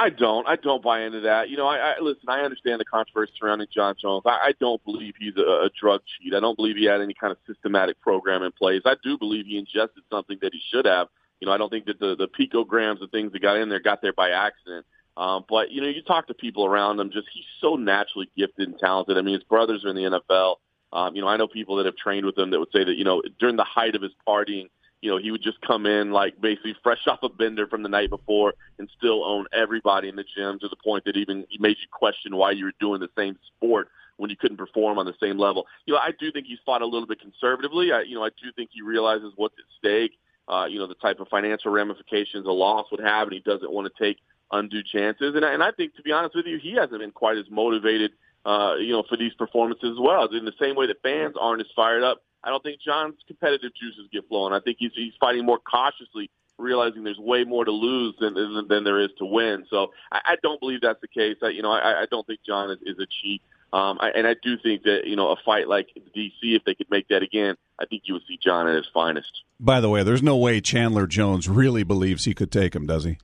I 0.04 0.10
don't. 0.10 0.46
I 0.46 0.58
don't 0.58 0.84
buy 0.84 1.04
into 1.04 1.22
that. 1.22 1.50
You 1.50 1.56
know, 1.56 1.66
I, 1.66 1.78
I 1.78 2.00
listen. 2.02 2.28
I 2.28 2.42
understand 2.42 2.82
the 2.82 2.86
controversy 2.86 3.32
surrounding 3.40 3.68
Jon 3.74 3.96
Jones. 4.02 4.24
I, 4.26 4.50
I 4.50 4.54
don't 4.60 4.84
believe 4.84 5.14
he's 5.18 5.38
a, 5.38 5.42
a 5.42 5.70
drug 5.80 6.02
cheat. 6.06 6.34
I 6.34 6.42
don't 6.42 6.58
believe 6.58 6.76
he 6.76 6.84
had 6.84 7.00
any 7.00 7.14
kind 7.14 7.32
of 7.32 7.38
systematic 7.48 8.02
program 8.02 8.44
in 8.44 8.52
place. 8.52 8.82
I 8.86 8.96
do 9.02 9.18
believe 9.18 9.46
he 9.46 9.58
ingested 9.58 10.04
something 10.12 10.38
that 10.42 10.52
he 10.52 10.60
should 10.74 10.86
have. 10.86 11.08
You 11.40 11.48
know, 11.48 11.54
I 11.54 11.58
don't 11.58 11.70
think 11.70 11.86
that 11.86 12.02
the 12.02 12.18
the 12.18 12.28
picograms 12.28 13.02
of 13.02 13.12
things 13.12 13.32
that 13.32 13.42
got 13.42 13.56
in 13.56 13.70
there 13.70 13.80
got 13.80 14.02
there 14.02 14.12
by 14.12 14.32
accident. 14.32 14.86
Um, 15.16 15.46
but 15.48 15.72
you 15.72 15.80
know, 15.80 15.88
you 15.88 16.04
talk 16.04 16.28
to 16.28 16.34
people 16.34 16.66
around 16.66 17.00
him. 17.00 17.10
Just 17.10 17.28
he's 17.34 17.46
so 17.62 17.76
naturally 17.78 18.30
gifted 18.36 18.68
and 18.68 18.78
talented. 18.78 19.18
I 19.18 19.22
mean, 19.22 19.36
his 19.36 19.44
brothers 19.44 19.86
are 19.86 19.90
in 19.90 19.96
the 19.96 20.20
NFL. 20.20 20.56
Um, 20.92 21.16
you 21.16 21.22
know, 21.22 21.30
I 21.30 21.38
know 21.38 21.48
people 21.48 21.78
that 21.78 21.86
have 21.86 21.96
trained 21.96 22.26
with 22.26 22.38
him 22.38 22.52
that 22.52 22.60
would 22.60 22.72
say 22.76 22.84
that 22.84 22.98
you 22.98 23.06
know 23.06 23.24
during 23.40 23.56
the 23.56 23.64
height 23.64 23.96
of 23.96 24.02
his 24.02 24.12
partying 24.28 24.68
you 25.04 25.10
know, 25.10 25.18
he 25.18 25.32
would 25.32 25.44
just 25.44 25.60
come 25.60 25.86
in 25.86 26.12
like 26.12 26.40
basically 26.40 26.74
fresh 26.82 27.06
off 27.08 27.20
a 27.24 27.30
bender 27.30 27.68
from 27.68 27.84
the 27.84 27.90
night 27.90 28.10
before 28.10 28.54
and 28.80 28.90
still 28.98 29.26
own 29.26 29.46
everybody 29.52 30.08
in 30.08 30.16
the 30.16 30.24
gym 30.24 30.58
to 30.60 30.70
the 30.70 30.78
point 30.78 31.04
that 31.04 31.18
even 31.18 31.46
he 31.50 31.58
made 31.58 31.76
you 31.82 31.88
question 31.92 32.38
why 32.38 32.52
you 32.52 32.64
were 32.64 32.72
doing 32.80 33.02
the 33.02 33.10
same 33.18 33.38
sport 33.48 33.90
when 34.16 34.30
you 34.30 34.38
couldn't 34.38 34.56
perform 34.56 34.98
on 34.98 35.06
the 35.06 35.14
same 35.22 35.38
level. 35.38 35.68
You 35.86 35.94
know, 35.94 36.00
I 36.00 36.12
do 36.18 36.32
think 36.32 36.48
he's 36.48 36.60
fought 36.66 36.82
a 36.82 36.86
little 36.86 37.06
bit 37.06 37.20
conservatively. 37.20 37.92
I, 37.92 38.04
you 38.04 38.16
know, 38.16 38.24
I 38.24 38.30
do 38.30 38.50
think 38.56 38.70
he 38.72 38.82
realizes 38.82 39.34
what's 39.36 39.56
at 39.60 39.66
stake. 39.78 40.14
Uh, 40.48 40.68
you 40.70 40.80
know, 40.80 40.88
the 40.88 40.96
type 40.96 41.20
of 41.20 41.28
financial 41.28 41.72
ramifications 41.72 42.46
a 42.46 42.52
loss 42.52 42.88
would 42.90 43.02
have, 43.02 43.28
and 43.28 43.34
he 43.34 43.42
doesn't 43.42 43.72
want 43.72 43.94
to 43.94 44.04
take 44.04 44.20
undue 44.54 44.84
chances. 44.84 45.36
And, 45.36 45.44
and 45.44 45.62
I 45.62 45.72
think, 45.72 45.96
to 45.98 46.02
be 46.02 46.14
honest 46.14 46.34
with 46.34 46.46
you, 46.46 46.60
he 46.60 46.76
hasn't 46.76 47.00
been 47.00 47.12
quite 47.12 47.38
as 47.38 47.46
motivated, 47.50 48.12
uh, 48.46 48.76
you 48.80 48.94
know, 48.94 49.04
for 49.10 49.18
these 49.18 49.34
performances 49.34 49.92
as 49.92 50.00
well. 50.00 50.26
In 50.34 50.46
the 50.46 50.54
same 50.62 50.78
way 50.78 50.88
that 50.88 51.02
fans 51.02 51.36
aren't 51.38 51.60
as 51.60 51.68
fired 51.76 52.04
up 52.04 52.22
I 52.44 52.50
don't 52.50 52.62
think 52.62 52.80
John's 52.82 53.16
competitive 53.28 53.72
juices 53.80 54.10
get 54.12 54.28
flowing. 54.28 54.54
I 54.54 54.60
think 54.60 54.78
he's 54.80 54.92
he's 54.96 55.14
fighting 55.20 55.46
more 55.46 55.60
cautiously, 55.60 56.30
realizing 56.58 57.04
there's 57.04 57.20
way 57.20 57.44
more 57.44 57.66
to 57.66 57.72
lose 57.72 58.16
than 58.20 58.34
than, 58.34 58.68
than 58.68 58.84
there 58.84 59.00
is 59.00 59.12
to 59.20 59.26
win. 59.26 59.66
So 59.70 59.92
I, 60.12 60.20
I 60.26 60.36
don't 60.44 60.60
believe 60.60 60.82
that's 60.82 61.02
the 61.02 61.08
case. 61.08 61.38
I, 61.42 61.50
you 61.50 61.62
know, 61.62 61.72
I, 61.72 62.02
I 62.02 62.06
don't 62.10 62.26
think 62.28 62.42
John 62.46 62.72
is, 62.72 62.80
is 62.82 63.00
a 63.00 63.08
cheat. 63.22 63.42
Um, 63.72 63.98
I, 64.02 64.10
and 64.10 64.28
I 64.28 64.36
do 64.42 64.58
think 64.62 64.84
that 64.84 65.08
you 65.08 65.16
know 65.16 65.30
a 65.30 65.36
fight 65.44 65.68
like 65.68 65.88
DC, 66.16 66.34
if 66.42 66.64
they 66.64 66.76
could 66.76 66.92
make 66.92 67.08
that 67.08 67.24
again, 67.24 67.56
I 67.80 67.86
think 67.86 68.04
you 68.06 68.14
would 68.14 68.24
see 68.28 68.38
John 68.42 68.68
at 68.68 68.76
his 68.76 68.88
finest. 68.94 69.32
By 69.60 69.80
the 69.80 69.90
way, 69.90 70.04
there's 70.04 70.22
no 70.22 70.38
way 70.38 70.62
Chandler 70.62 71.08
Jones 71.08 71.50
really 71.50 71.84
believes 71.84 72.26
he 72.26 72.34
could 72.34 72.52
take 72.52 72.76
him, 72.76 72.86
does 72.86 73.04
he? 73.04 73.18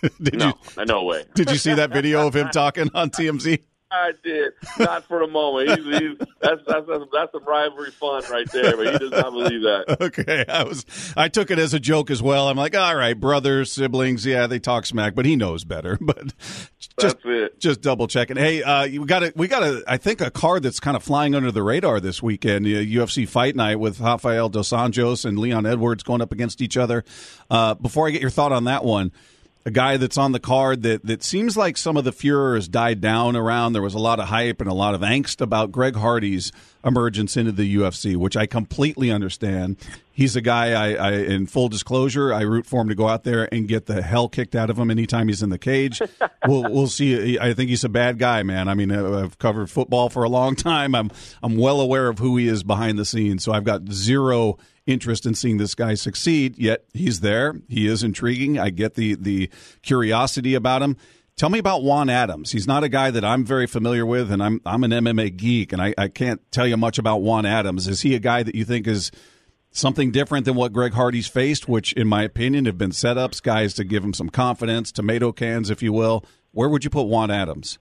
did 0.22 0.38
no, 0.38 0.54
you, 0.76 0.84
no 0.84 1.04
way. 1.04 1.24
did 1.34 1.50
you 1.50 1.56
see 1.56 1.74
that 1.74 1.90
video 1.90 2.26
of 2.26 2.34
him 2.34 2.48
talking 2.50 2.90
on 2.94 3.10
TMZ? 3.10 3.60
I 3.92 4.12
did. 4.24 4.52
Not 4.78 5.04
for 5.04 5.22
a 5.22 5.28
moment. 5.28 5.68
He's, 5.68 5.98
he's, 5.98 6.18
that's, 6.40 6.62
that's, 6.66 6.86
that's, 6.86 7.04
that's 7.12 7.32
some 7.32 7.44
rivalry 7.44 7.90
fun 7.90 8.22
right 8.30 8.50
there, 8.50 8.76
but 8.76 8.92
he 8.92 8.98
does 8.98 9.10
not 9.10 9.30
believe 9.32 9.62
that. 9.62 9.96
Okay. 10.02 10.44
I 10.48 10.64
was, 10.64 10.84
I 11.16 11.28
took 11.28 11.50
it 11.50 11.58
as 11.58 11.74
a 11.74 11.80
joke 11.80 12.10
as 12.10 12.22
well. 12.22 12.48
I'm 12.48 12.56
like, 12.56 12.74
all 12.74 12.96
right, 12.96 13.18
brothers, 13.18 13.70
siblings, 13.72 14.26
yeah, 14.26 14.46
they 14.46 14.58
talk 14.58 14.84
smack, 14.86 15.14
but 15.14 15.26
he 15.26 15.36
knows 15.36 15.64
better. 15.64 15.98
But 16.12 16.34
just, 16.98 17.16
just 17.58 17.80
double 17.80 18.08
checking. 18.08 18.36
Hey, 18.36 18.62
uh, 18.62 18.86
we 18.86 19.04
got 19.06 19.22
a, 19.22 19.32
we 19.36 19.48
got 19.48 19.62
a, 19.62 19.82
I 19.86 19.96
think 19.96 20.20
a 20.20 20.30
card 20.30 20.62
that's 20.62 20.80
kind 20.80 20.96
of 20.96 21.02
flying 21.02 21.34
under 21.34 21.50
the 21.50 21.62
radar 21.62 22.00
this 22.00 22.22
weekend. 22.22 22.66
Uh, 22.66 22.80
UFC 22.80 23.26
Fight 23.28 23.54
Night 23.54 23.76
with 23.76 24.00
Rafael 24.00 24.48
dos 24.48 24.70
Anjos 24.70 25.24
and 25.24 25.38
Leon 25.38 25.64
Edwards 25.64 26.02
going 26.02 26.20
up 26.20 26.32
against 26.32 26.60
each 26.60 26.76
other. 26.76 27.04
Uh, 27.50 27.74
before 27.74 28.08
I 28.08 28.10
get 28.10 28.20
your 28.20 28.30
thought 28.30 28.52
on 28.52 28.64
that 28.64 28.84
one, 28.84 29.12
a 29.64 29.70
guy 29.70 29.96
that's 29.96 30.18
on 30.18 30.32
the 30.32 30.40
card 30.40 30.82
that, 30.82 31.04
that 31.04 31.22
seems 31.22 31.56
like 31.56 31.76
some 31.76 31.96
of 31.96 32.04
the 32.04 32.12
furor 32.12 32.54
has 32.54 32.68
died 32.68 33.00
down 33.00 33.36
around. 33.36 33.72
There 33.72 33.82
was 33.82 33.94
a 33.94 33.98
lot 33.98 34.18
of 34.18 34.28
hype 34.28 34.60
and 34.60 34.68
a 34.68 34.74
lot 34.74 34.94
of 34.94 35.02
angst 35.02 35.40
about 35.40 35.72
Greg 35.72 35.94
Hardy's 35.94 36.52
emergence 36.84 37.36
into 37.36 37.52
the 37.52 37.76
UFC, 37.76 38.16
which 38.16 38.36
I 38.36 38.46
completely 38.46 39.10
understand. 39.10 39.76
He's 40.10 40.36
a 40.36 40.40
guy 40.40 40.72
I, 40.72 40.94
I, 40.94 41.12
in 41.12 41.46
full 41.46 41.68
disclosure, 41.68 42.34
I 42.34 42.42
root 42.42 42.66
for 42.66 42.80
him 42.82 42.88
to 42.88 42.94
go 42.94 43.08
out 43.08 43.24
there 43.24 43.48
and 43.52 43.66
get 43.66 43.86
the 43.86 44.02
hell 44.02 44.28
kicked 44.28 44.54
out 44.54 44.68
of 44.68 44.78
him 44.78 44.90
anytime 44.90 45.28
he's 45.28 45.42
in 45.42 45.50
the 45.50 45.58
cage. 45.58 46.00
we'll, 46.46 46.62
we'll 46.64 46.88
see. 46.88 47.38
I 47.38 47.54
think 47.54 47.70
he's 47.70 47.84
a 47.84 47.88
bad 47.88 48.18
guy, 48.18 48.42
man. 48.42 48.68
I 48.68 48.74
mean, 48.74 48.90
I've 48.90 49.38
covered 49.38 49.70
football 49.70 50.08
for 50.08 50.24
a 50.24 50.28
long 50.28 50.56
time. 50.56 50.94
I'm, 50.94 51.10
I'm 51.42 51.56
well 51.56 51.80
aware 51.80 52.08
of 52.08 52.18
who 52.18 52.36
he 52.36 52.48
is 52.48 52.62
behind 52.62 52.98
the 52.98 53.04
scenes. 53.04 53.44
So 53.44 53.52
I've 53.52 53.64
got 53.64 53.88
zero 53.90 54.58
interest 54.86 55.26
in 55.26 55.34
seeing 55.34 55.58
this 55.58 55.74
guy 55.74 55.94
succeed. 55.94 56.58
Yet 56.58 56.84
he's 56.92 57.20
there. 57.20 57.54
He 57.68 57.86
is 57.86 58.02
intriguing. 58.02 58.58
I 58.58 58.70
get 58.70 58.94
the 58.94 59.14
the 59.14 59.50
curiosity 59.82 60.54
about 60.54 60.82
him. 60.82 60.96
Tell 61.42 61.50
me 61.50 61.58
about 61.58 61.82
Juan 61.82 62.08
Adams. 62.08 62.52
He's 62.52 62.68
not 62.68 62.84
a 62.84 62.88
guy 62.88 63.10
that 63.10 63.24
I'm 63.24 63.44
very 63.44 63.66
familiar 63.66 64.06
with, 64.06 64.30
and 64.30 64.40
I'm 64.40 64.60
I'm 64.64 64.84
an 64.84 64.92
MMA 64.92 65.36
geek, 65.36 65.72
and 65.72 65.82
I, 65.82 65.92
I 65.98 66.06
can't 66.06 66.40
tell 66.52 66.68
you 66.68 66.76
much 66.76 66.98
about 66.98 67.22
Juan 67.22 67.44
Adams. 67.44 67.88
Is 67.88 68.02
he 68.02 68.14
a 68.14 68.20
guy 68.20 68.44
that 68.44 68.54
you 68.54 68.64
think 68.64 68.86
is 68.86 69.10
something 69.72 70.12
different 70.12 70.44
than 70.44 70.54
what 70.54 70.72
Greg 70.72 70.92
Hardy's 70.92 71.26
faced, 71.26 71.68
which, 71.68 71.94
in 71.94 72.06
my 72.06 72.22
opinion, 72.22 72.66
have 72.66 72.78
been 72.78 72.92
setups, 72.92 73.42
guys 73.42 73.74
to 73.74 73.82
give 73.82 74.04
him 74.04 74.14
some 74.14 74.28
confidence, 74.28 74.92
tomato 74.92 75.32
cans, 75.32 75.68
if 75.68 75.82
you 75.82 75.92
will? 75.92 76.24
Where 76.52 76.68
would 76.68 76.84
you 76.84 76.90
put 76.90 77.08
Juan 77.08 77.32
Adams? 77.32 77.80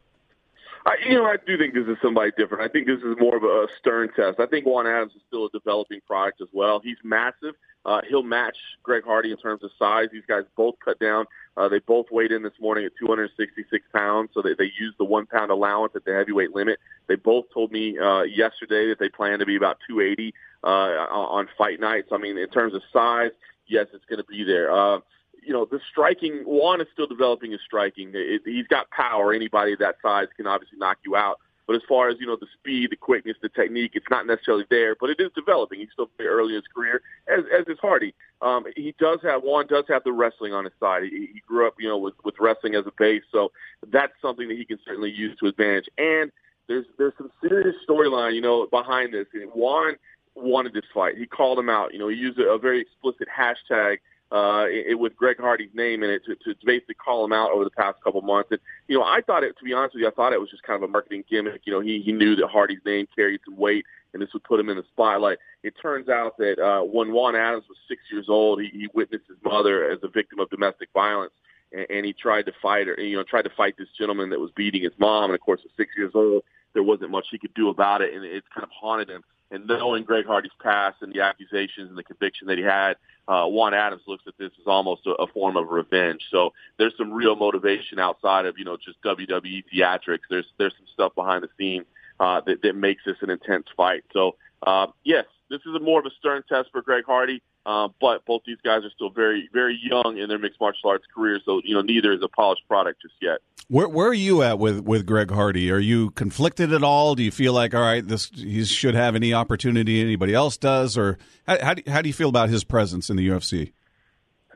I, 0.85 0.95
you 1.07 1.15
know, 1.15 1.25
I 1.25 1.37
do 1.45 1.57
think 1.57 1.73
this 1.73 1.87
is 1.87 1.97
somebody 2.01 2.31
different. 2.37 2.63
I 2.63 2.67
think 2.67 2.87
this 2.87 2.99
is 2.99 3.15
more 3.19 3.35
of 3.35 3.43
a 3.43 3.67
stern 3.77 4.09
test. 4.15 4.39
I 4.39 4.47
think 4.47 4.65
Juan 4.65 4.87
Adams 4.87 5.13
is 5.15 5.21
still 5.27 5.45
a 5.45 5.49
developing 5.49 5.99
product 6.07 6.41
as 6.41 6.47
well. 6.51 6.79
He's 6.83 6.97
massive. 7.03 7.55
Uh, 7.85 8.01
he'll 8.07 8.23
match 8.23 8.57
Greg 8.83 9.03
Hardy 9.03 9.31
in 9.31 9.37
terms 9.37 9.63
of 9.63 9.71
size. 9.77 10.09
These 10.11 10.25
guys 10.27 10.43
both 10.55 10.75
cut 10.83 10.99
down. 10.99 11.25
Uh, 11.57 11.67
they 11.67 11.79
both 11.79 12.07
weighed 12.11 12.31
in 12.31 12.43
this 12.43 12.53
morning 12.59 12.85
at 12.85 12.91
266 12.99 13.85
pounds, 13.93 14.29
so 14.33 14.41
they, 14.41 14.53
they 14.57 14.71
used 14.79 14.97
the 14.97 15.05
one 15.05 15.25
pound 15.25 15.51
allowance 15.51 15.93
at 15.95 16.05
the 16.05 16.13
heavyweight 16.13 16.55
limit. 16.55 16.79
They 17.07 17.15
both 17.15 17.45
told 17.53 17.71
me 17.71 17.97
uh, 17.99 18.21
yesterday 18.23 18.89
that 18.89 18.99
they 18.99 19.09
plan 19.09 19.39
to 19.39 19.45
be 19.45 19.55
about 19.55 19.77
280 19.87 20.33
uh, 20.63 20.67
on 20.67 21.47
fight 21.57 21.79
nights. 21.79 22.09
I 22.11 22.17
mean, 22.17 22.37
in 22.37 22.49
terms 22.49 22.73
of 22.73 22.81
size, 22.93 23.31
yes, 23.67 23.87
it's 23.93 24.05
going 24.05 24.19
to 24.19 24.25
be 24.25 24.43
there. 24.43 24.71
Uh, 24.71 24.99
you 25.41 25.53
know, 25.53 25.65
the 25.65 25.79
striking, 25.89 26.43
Juan 26.45 26.81
is 26.81 26.87
still 26.93 27.07
developing 27.07 27.51
his 27.51 27.61
striking. 27.65 28.11
It, 28.13 28.41
he's 28.45 28.67
got 28.67 28.89
power. 28.91 29.33
Anybody 29.33 29.75
that 29.77 29.95
size 30.01 30.27
can 30.37 30.47
obviously 30.47 30.77
knock 30.77 30.97
you 31.03 31.15
out. 31.15 31.39
But 31.67 31.75
as 31.75 31.83
far 31.87 32.09
as, 32.09 32.17
you 32.19 32.27
know, 32.27 32.35
the 32.35 32.47
speed, 32.59 32.89
the 32.91 32.97
quickness, 32.97 33.37
the 33.41 33.47
technique, 33.47 33.91
it's 33.93 34.09
not 34.09 34.27
necessarily 34.27 34.65
there, 34.69 34.95
but 34.99 35.09
it 35.09 35.19
is 35.19 35.31
developing. 35.35 35.79
He's 35.79 35.89
still 35.93 36.09
very 36.17 36.27
early 36.27 36.53
in 36.53 36.55
his 36.55 36.67
career, 36.67 37.01
as, 37.27 37.45
as 37.57 37.65
is 37.67 37.77
Hardy. 37.79 38.13
Um, 38.41 38.65
he 38.75 38.93
does 38.99 39.19
have, 39.23 39.43
Juan 39.43 39.67
does 39.67 39.85
have 39.87 40.03
the 40.03 40.11
wrestling 40.11 40.53
on 40.53 40.65
his 40.65 40.73
side. 40.79 41.03
He, 41.03 41.29
he 41.33 41.41
grew 41.47 41.67
up, 41.67 41.75
you 41.79 41.87
know, 41.87 41.97
with, 41.97 42.15
with 42.25 42.35
wrestling 42.39 42.75
as 42.75 42.85
a 42.87 42.91
base, 42.97 43.23
so 43.31 43.51
that's 43.89 44.11
something 44.21 44.49
that 44.49 44.57
he 44.57 44.65
can 44.65 44.79
certainly 44.85 45.11
use 45.11 45.37
to 45.39 45.47
advantage. 45.47 45.87
And 45.97 46.31
there's, 46.67 46.85
there's 46.97 47.13
some 47.17 47.31
serious 47.41 47.75
storyline, 47.87 48.33
you 48.35 48.41
know, 48.41 48.67
behind 48.67 49.13
this. 49.13 49.27
And 49.33 49.49
Juan 49.51 49.95
wanted 50.35 50.73
this 50.73 50.85
fight. 50.93 51.17
He 51.17 51.25
called 51.25 51.59
him 51.59 51.69
out. 51.69 51.93
You 51.93 51.99
know, 51.99 52.07
he 52.07 52.17
used 52.17 52.39
a, 52.39 52.49
a 52.49 52.57
very 52.57 52.81
explicit 52.81 53.27
hashtag 53.29 53.99
uh, 54.31 54.65
it, 54.69 54.97
with 54.97 55.15
Greg 55.15 55.39
Hardy's 55.39 55.73
name 55.73 56.03
in 56.03 56.09
it 56.09 56.23
to, 56.25 56.35
to 56.35 56.55
basically 56.65 56.95
call 56.95 57.25
him 57.25 57.33
out 57.33 57.51
over 57.51 57.63
the 57.65 57.71
past 57.71 57.97
couple 58.03 58.21
months. 58.21 58.49
And, 58.51 58.59
you 58.87 58.97
know, 58.97 59.03
I 59.03 59.21
thought 59.21 59.43
it, 59.43 59.57
to 59.57 59.65
be 59.65 59.73
honest 59.73 59.93
with 59.93 60.01
you, 60.01 60.07
I 60.07 60.11
thought 60.11 60.31
it 60.31 60.39
was 60.39 60.49
just 60.49 60.63
kind 60.63 60.81
of 60.81 60.89
a 60.89 60.91
marketing 60.91 61.25
gimmick. 61.29 61.61
You 61.65 61.73
know, 61.73 61.81
he, 61.81 62.01
he 62.01 62.13
knew 62.13 62.35
that 62.37 62.47
Hardy's 62.47 62.79
name 62.85 63.07
carried 63.15 63.41
some 63.45 63.57
weight 63.57 63.85
and 64.13 64.21
this 64.21 64.29
would 64.33 64.43
put 64.43 64.59
him 64.59 64.69
in 64.69 64.77
the 64.77 64.83
spotlight. 64.91 65.37
It 65.63 65.73
turns 65.81 66.09
out 66.09 66.37
that 66.37 66.59
uh, 66.59 66.83
when 66.83 67.11
Juan 67.11 67.35
Adams 67.35 67.65
was 67.67 67.77
six 67.87 68.01
years 68.11 68.25
old, 68.29 68.61
he, 68.61 68.67
he 68.67 68.87
witnessed 68.93 69.27
his 69.27 69.37
mother 69.43 69.89
as 69.89 69.99
a 70.03 70.07
victim 70.07 70.39
of 70.39 70.49
domestic 70.49 70.89
violence. 70.93 71.33
And, 71.71 71.85
and 71.89 72.05
he 72.05 72.13
tried 72.13 72.45
to 72.45 72.53
fight 72.61 72.87
her, 72.87 72.99
you 72.99 73.17
know, 73.17 73.23
tried 73.23 73.43
to 73.43 73.51
fight 73.55 73.75
this 73.77 73.87
gentleman 73.97 74.29
that 74.29 74.39
was 74.39 74.51
beating 74.55 74.83
his 74.83 74.93
mom. 74.97 75.25
And 75.25 75.35
of 75.35 75.41
course, 75.41 75.61
at 75.63 75.71
six 75.77 75.91
years 75.97 76.11
old, 76.13 76.43
there 76.73 76.83
wasn't 76.83 77.11
much 77.11 77.27
he 77.31 77.37
could 77.37 77.53
do 77.53 77.69
about 77.69 78.01
it. 78.01 78.13
And 78.13 78.23
it's 78.23 78.47
kind 78.53 78.63
of 78.63 78.69
haunted 78.69 79.09
him 79.09 79.23
and 79.51 79.67
knowing 79.67 80.03
Greg 80.03 80.25
Hardy's 80.25 80.51
past 80.61 81.01
and 81.01 81.13
the 81.13 81.21
accusations 81.21 81.89
and 81.89 81.97
the 81.97 82.03
conviction 82.03 82.47
that 82.47 82.57
he 82.57 82.63
had, 82.63 82.95
uh, 83.27 83.45
Juan 83.45 83.73
Adams 83.73 84.01
looks 84.07 84.23
at 84.27 84.37
this 84.37 84.51
as 84.59 84.65
almost 84.65 85.05
a, 85.05 85.11
a 85.11 85.27
form 85.27 85.57
of 85.57 85.69
revenge. 85.69 86.21
So 86.31 86.53
there's 86.77 86.93
some 86.97 87.11
real 87.11 87.35
motivation 87.35 87.99
outside 87.99 88.45
of 88.45 88.57
you 88.57 88.65
know 88.65 88.77
just 88.77 89.01
WWE 89.03 89.63
theatrics. 89.73 90.21
There's 90.29 90.47
there's 90.57 90.73
some 90.77 90.87
stuff 90.93 91.13
behind 91.15 91.43
the 91.43 91.49
scenes 91.57 91.85
uh, 92.19 92.41
that 92.45 92.61
that 92.63 92.75
makes 92.75 93.03
this 93.05 93.17
an 93.21 93.29
intense 93.29 93.67
fight. 93.75 94.03
So 94.13 94.35
uh, 94.65 94.87
yes, 95.03 95.25
this 95.49 95.61
is 95.65 95.75
a 95.75 95.79
more 95.79 95.99
of 95.99 96.05
a 96.05 96.11
stern 96.17 96.43
test 96.47 96.69
for 96.71 96.81
Greg 96.81 97.03
Hardy. 97.05 97.41
Uh, 97.63 97.89
but 97.99 98.25
both 98.25 98.41
these 98.45 98.57
guys 98.63 98.83
are 98.83 98.89
still 98.89 99.11
very, 99.11 99.47
very 99.53 99.79
young 99.83 100.17
in 100.17 100.27
their 100.27 100.39
mixed 100.39 100.59
martial 100.59 100.89
arts 100.89 101.05
career, 101.13 101.39
so 101.45 101.61
you 101.63 101.75
know 101.75 101.81
neither 101.81 102.11
is 102.11 102.23
a 102.23 102.27
polished 102.27 102.67
product 102.67 102.99
just 103.03 103.13
yet. 103.21 103.37
Where 103.71 103.87
Where 103.87 104.07
are 104.09 104.13
you 104.13 104.43
at 104.43 104.59
with 104.59 104.81
with 104.81 105.05
Greg 105.05 105.31
Hardy? 105.31 105.71
Are 105.71 105.79
you 105.79 106.11
conflicted 106.11 106.73
at 106.73 106.83
all? 106.83 107.15
Do 107.15 107.23
you 107.23 107.31
feel 107.31 107.53
like 107.53 107.73
all 107.73 107.79
right, 107.79 108.05
this 108.05 108.29
he 108.35 108.65
should 108.65 108.95
have 108.95 109.15
any 109.15 109.33
opportunity 109.33 110.01
anybody 110.01 110.33
else 110.33 110.57
does, 110.57 110.97
or 110.97 111.17
how 111.47 111.57
how 111.63 111.73
do, 111.75 111.83
how 111.89 112.01
do 112.01 112.09
you 112.09 112.13
feel 112.13 112.27
about 112.27 112.49
his 112.49 112.65
presence 112.65 113.09
in 113.09 113.15
the 113.15 113.25
UFC? 113.29 113.71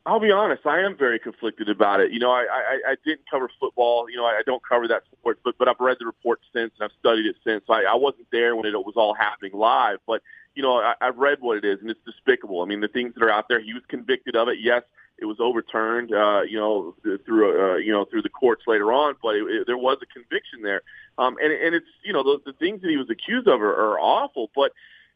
I'll 0.06 0.20
be 0.20 0.32
honest. 0.32 0.66
I 0.66 0.82
am 0.82 0.98
very 0.98 1.18
conflicted 1.18 1.70
about 1.70 2.02
it. 2.02 2.12
You 2.12 2.20
know, 2.20 2.30
I, 2.30 2.46
I, 2.52 2.92
I 2.92 2.96
didn't 3.06 3.22
cover 3.32 3.50
football. 3.58 4.10
You 4.10 4.18
know, 4.18 4.26
I, 4.26 4.40
I 4.40 4.42
don't 4.46 4.62
cover 4.68 4.86
that 4.90 5.04
sport, 5.18 5.40
but 5.46 5.58
but 5.58 5.70
I've 5.70 5.80
read 5.80 5.96
the 5.98 6.06
report 6.06 6.42
since 6.54 6.74
and 6.78 6.84
I've 6.84 6.98
studied 7.00 7.26
it 7.26 7.38
since. 7.48 7.64
I, 7.70 7.84
I 7.90 7.96
wasn't 7.96 8.28
there 8.34 8.54
when 8.58 8.66
it 8.66 8.74
was 8.74 8.96
all 8.98 9.16
happening 9.16 9.54
live, 9.54 10.00
but 10.06 10.24
you 10.56 10.62
know, 10.62 10.76
I, 10.76 10.96
I've 11.00 11.18
read 11.18 11.38
what 11.40 11.56
it 11.56 11.64
is, 11.64 11.80
and 11.80 11.90
it's 11.90 12.02
despicable. 12.06 12.62
I 12.62 12.66
mean, 12.66 12.82
the 12.82 12.90
things 12.90 13.14
that 13.14 13.24
are 13.24 13.32
out 13.32 13.46
there. 13.48 13.62
He 13.62 13.74
was 13.74 13.84
convicted 13.88 14.36
of 14.36 14.50
it. 14.50 14.58
Yes, 14.60 14.84
it 15.26 15.28
was 15.28 15.40
overturned. 15.40 16.14
Uh, 16.14 16.42
you 16.48 16.58
know, 16.58 16.96
through 17.26 17.74
uh, 17.74 17.78
you 17.78 17.92
know 17.92 18.06
through 18.06 18.22
the 18.22 18.30
courts 18.30 18.64
later 18.68 18.94
on, 18.94 19.16
but 19.24 19.36
it, 19.36 19.44
it, 19.44 19.68
there 19.68 19.78
was 19.78 19.98
a 20.02 20.06
conviction 20.06 20.62
there. 20.62 20.82
Um, 21.18 21.36
and 21.42 21.52
and 21.52 21.74
it's 21.74 21.88
you 22.04 22.14
know 22.14 22.22
the, 22.22 22.40
the 22.46 22.54
things 22.54 22.82
that 22.82 22.90
he 22.90 22.98
was 22.98 23.10
accused 23.10 23.48
of 23.48 23.60
are, 23.60 23.74
are 23.74 24.00
awful, 24.00 24.52
but 24.56 24.72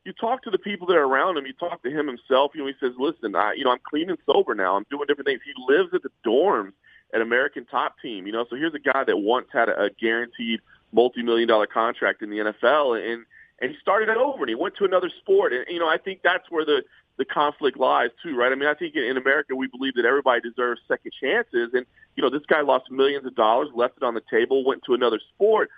you 0.06 0.14
talk 0.14 0.42
to 0.44 0.50
the 0.50 0.58
people 0.58 0.88
that 0.88 0.98
are 0.98 1.06
around 1.06 1.38
him. 1.38 1.46
You 1.46 1.54
talk 1.54 1.84
to 1.84 1.92
him 1.92 2.08
himself. 2.08 2.54
You 2.56 2.62
know, 2.62 2.68
he 2.68 2.74
says, 2.80 2.94
"Listen, 2.98 3.36
I, 3.36 3.54
you 3.54 3.64
know, 3.64 3.72
I'm 3.72 3.80
clean 3.88 4.10
and 4.10 4.18
sober 4.26 4.56
now. 4.56 4.76
I'm 4.76 4.86
doing 4.90 5.06
different 5.08 5.28
things." 5.28 5.42
He 5.46 5.54
lives 5.72 5.94
at 5.94 6.02
the 6.02 6.12
dorms 6.26 6.74
at 7.14 7.22
American 7.22 7.66
Top 7.66 7.96
Team. 8.02 8.26
You 8.26 8.34
know, 8.34 8.46
so 8.50 8.56
here's 8.56 8.74
a 8.74 8.80
guy 8.80 9.04
that 9.04 9.18
once 9.18 9.48
had 9.54 9.70
a, 9.70 9.84
a 9.84 9.90
guaranteed 9.92 10.62
multi-million 10.92 11.48
dollar 11.48 11.68
contract 11.68 12.24
in 12.24 12.32
the 12.32 12.38
NFL, 12.38 12.98
and 12.98 13.26
and 13.62 13.72
he 13.72 13.78
started 13.80 14.10
it 14.10 14.18
over, 14.18 14.40
and 14.40 14.50
he 14.50 14.56
went 14.56 14.76
to 14.78 14.86
another 14.86 15.12
sport. 15.20 15.54
And 15.54 15.66
you 15.70 15.80
know, 15.80 15.88
I 15.88 15.98
think 15.98 16.22
that's 16.24 16.50
where 16.50 16.66
the 16.66 16.82
the 17.20 17.26
conflict 17.26 17.78
lies 17.78 18.10
too, 18.24 18.36
right? 18.36 18.52
I 18.52 18.56
mean, 18.56 18.68
I 18.68 18.74
think 18.74 18.96
in 18.96 19.18
America 19.18 19.56
we 19.56 19.68
believe 19.68 19.94
that 19.96 20.06
everybody 20.06 20.42
deserves 20.42 20.82
second 20.88 21.12
chances, 21.22 21.70
and 21.74 21.86
you 22.16 22.24
know, 22.24 22.32
this 22.32 22.46
guy 22.48 22.62
lost 22.62 22.90
millions 22.90 23.28
of 23.28 23.36
dollars, 23.36 23.70
left 23.76 23.98
it 23.98 24.04
on 24.04 24.16
the 24.16 24.24
table, 24.32 24.66
went 24.66 24.84
to 24.86 24.96
another 24.96 25.20
sport 25.36 25.70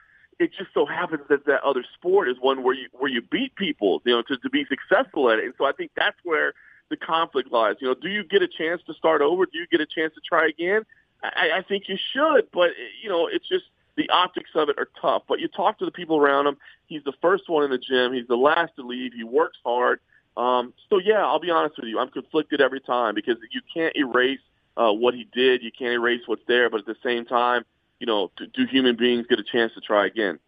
it 0.41 0.51
just 0.57 0.74
so 0.74 0.86
happens 0.86 1.21
that 1.29 1.45
that 1.45 1.62
other 1.62 1.83
sport 1.93 2.27
is 2.27 2.36
one 2.39 2.63
where 2.63 2.74
you 2.74 2.88
where 2.93 3.12
you 3.12 3.21
beat 3.21 3.55
people, 3.55 4.01
you 4.05 4.12
know, 4.12 4.24
to, 4.24 4.38
to 4.38 4.50
be 4.50 4.65
successful 4.65 5.29
at 5.29 5.39
it. 5.39 5.45
And 5.45 5.53
so 5.57 5.65
I 5.65 5.71
think 5.71 5.91
that's 5.95 6.17
where 6.24 6.53
the 6.89 6.98
conflict 6.98 7.51
lies. 7.51 7.75
You 7.79 7.89
know, 7.89 7.93
do 7.93 8.10
you 8.10 8.24
get 8.24 8.41
a 8.41 8.48
chance 8.48 8.81
to 8.88 8.93
start 8.93 9.21
over? 9.21 9.45
Do 9.45 9.57
you 9.57 9.67
get 9.67 9.81
a 9.81 9.86
chance 9.86 10.13
to 10.15 10.21
try 10.21 10.48
again? 10.48 10.83
I, 11.24 11.51
I 11.57 11.62
think 11.62 11.88
you 11.88 11.98
should, 12.13 12.50
but 12.51 12.71
you 13.01 13.10
know, 13.10 13.27
it's 13.27 13.48
just 13.48 13.65
the 13.95 14.10
optics 14.10 14.50
of 14.55 14.69
it 14.69 14.77
are 14.79 14.89
tough. 15.00 15.24
But 15.27 15.39
you 15.39 15.48
talk 15.48 15.77
to 15.79 15.86
the 15.86 15.91
people 15.91 16.17
around 16.17 16.48
him. 16.48 16.57
He's 16.88 17.03
the 17.03 17.13
first 17.21 17.48
one 17.48 17.63
in 17.63 17.69
the 17.69 17.77
gym. 17.77 18.13
He's 18.13 18.27
the 18.27 18.36
last 18.36 18.75
to 18.77 18.83
leave. 18.83 19.13
He 19.13 19.24
works 19.24 19.57
hard. 19.63 20.00
Um, 20.38 20.73
so 20.89 20.97
yeah, 20.97 21.25
I'll 21.25 21.39
be 21.39 21.51
honest 21.51 21.77
with 21.77 21.88
you. 21.88 22.00
I'm 22.00 22.09
conflicted 22.09 22.61
every 22.61 22.79
time 22.79 23.15
because 23.15 23.38
you 23.51 23.61
can't 23.73 23.95
erase 23.95 24.39
uh, 24.77 24.91
what 24.91 25.13
he 25.13 25.27
did. 25.31 25.61
You 25.61 25.71
can't 25.71 25.93
erase 25.93 26.21
what's 26.25 26.45
there. 26.47 26.69
But 26.69 26.81
at 26.81 26.85
the 26.85 26.95
same 27.03 27.25
time, 27.25 27.65
you 28.00 28.07
know, 28.07 28.31
do, 28.38 28.47
do 28.47 28.65
human 28.65 28.95
beings 28.95 29.27
get 29.27 29.39
a 29.39 29.43
chance 29.43 29.73
to 29.73 29.81
try 29.81 30.05
again? 30.05 30.39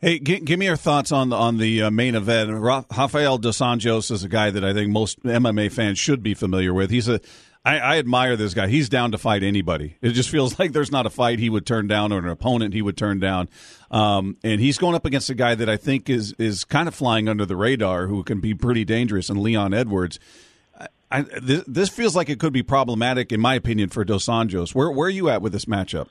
Hey, 0.00 0.18
g- 0.18 0.40
give 0.40 0.58
me 0.58 0.66
your 0.66 0.76
thoughts 0.76 1.12
on 1.12 1.28
the 1.28 1.36
on 1.36 1.58
the 1.58 1.82
uh, 1.82 1.90
main 1.90 2.16
event. 2.16 2.50
Rafael 2.50 3.38
dos 3.38 3.58
Anjos 3.58 4.10
is 4.10 4.24
a 4.24 4.28
guy 4.28 4.50
that 4.50 4.64
I 4.64 4.72
think 4.72 4.90
most 4.90 5.22
MMA 5.22 5.70
fans 5.70 5.98
should 5.98 6.22
be 6.22 6.34
familiar 6.34 6.74
with. 6.74 6.90
He's 6.90 7.08
a 7.08 7.20
I, 7.64 7.78
I 7.78 7.98
admire 7.98 8.36
this 8.36 8.54
guy. 8.54 8.66
He's 8.66 8.88
down 8.88 9.12
to 9.12 9.18
fight 9.18 9.42
anybody. 9.42 9.96
It 10.02 10.10
just 10.10 10.30
feels 10.30 10.58
like 10.58 10.72
there's 10.72 10.90
not 10.90 11.06
a 11.06 11.10
fight 11.10 11.38
he 11.38 11.50
would 11.50 11.66
turn 11.66 11.86
down 11.86 12.12
or 12.12 12.18
an 12.18 12.28
opponent 12.28 12.74
he 12.74 12.82
would 12.82 12.96
turn 12.96 13.20
down. 13.20 13.48
Um, 13.90 14.36
and 14.42 14.60
he's 14.60 14.78
going 14.78 14.94
up 14.94 15.04
against 15.04 15.30
a 15.30 15.34
guy 15.34 15.54
that 15.54 15.68
I 15.68 15.76
think 15.76 16.10
is 16.10 16.32
is 16.38 16.64
kind 16.64 16.88
of 16.88 16.94
flying 16.94 17.28
under 17.28 17.46
the 17.46 17.56
radar, 17.56 18.06
who 18.06 18.24
can 18.24 18.40
be 18.40 18.54
pretty 18.54 18.84
dangerous, 18.84 19.28
and 19.28 19.40
Leon 19.40 19.74
Edwards. 19.74 20.18
I, 21.10 21.22
this, 21.42 21.62
this 21.66 21.88
feels 21.90 22.16
like 22.16 22.30
it 22.30 22.40
could 22.40 22.54
be 22.54 22.62
problematic, 22.62 23.32
in 23.32 23.40
my 23.40 23.54
opinion, 23.54 23.90
for 23.90 24.02
Dos 24.02 24.26
Anjos. 24.26 24.74
Where 24.74 24.90
where 24.90 25.08
are 25.08 25.10
you 25.10 25.28
at 25.28 25.42
with 25.42 25.52
this 25.52 25.66
matchup? 25.66 26.08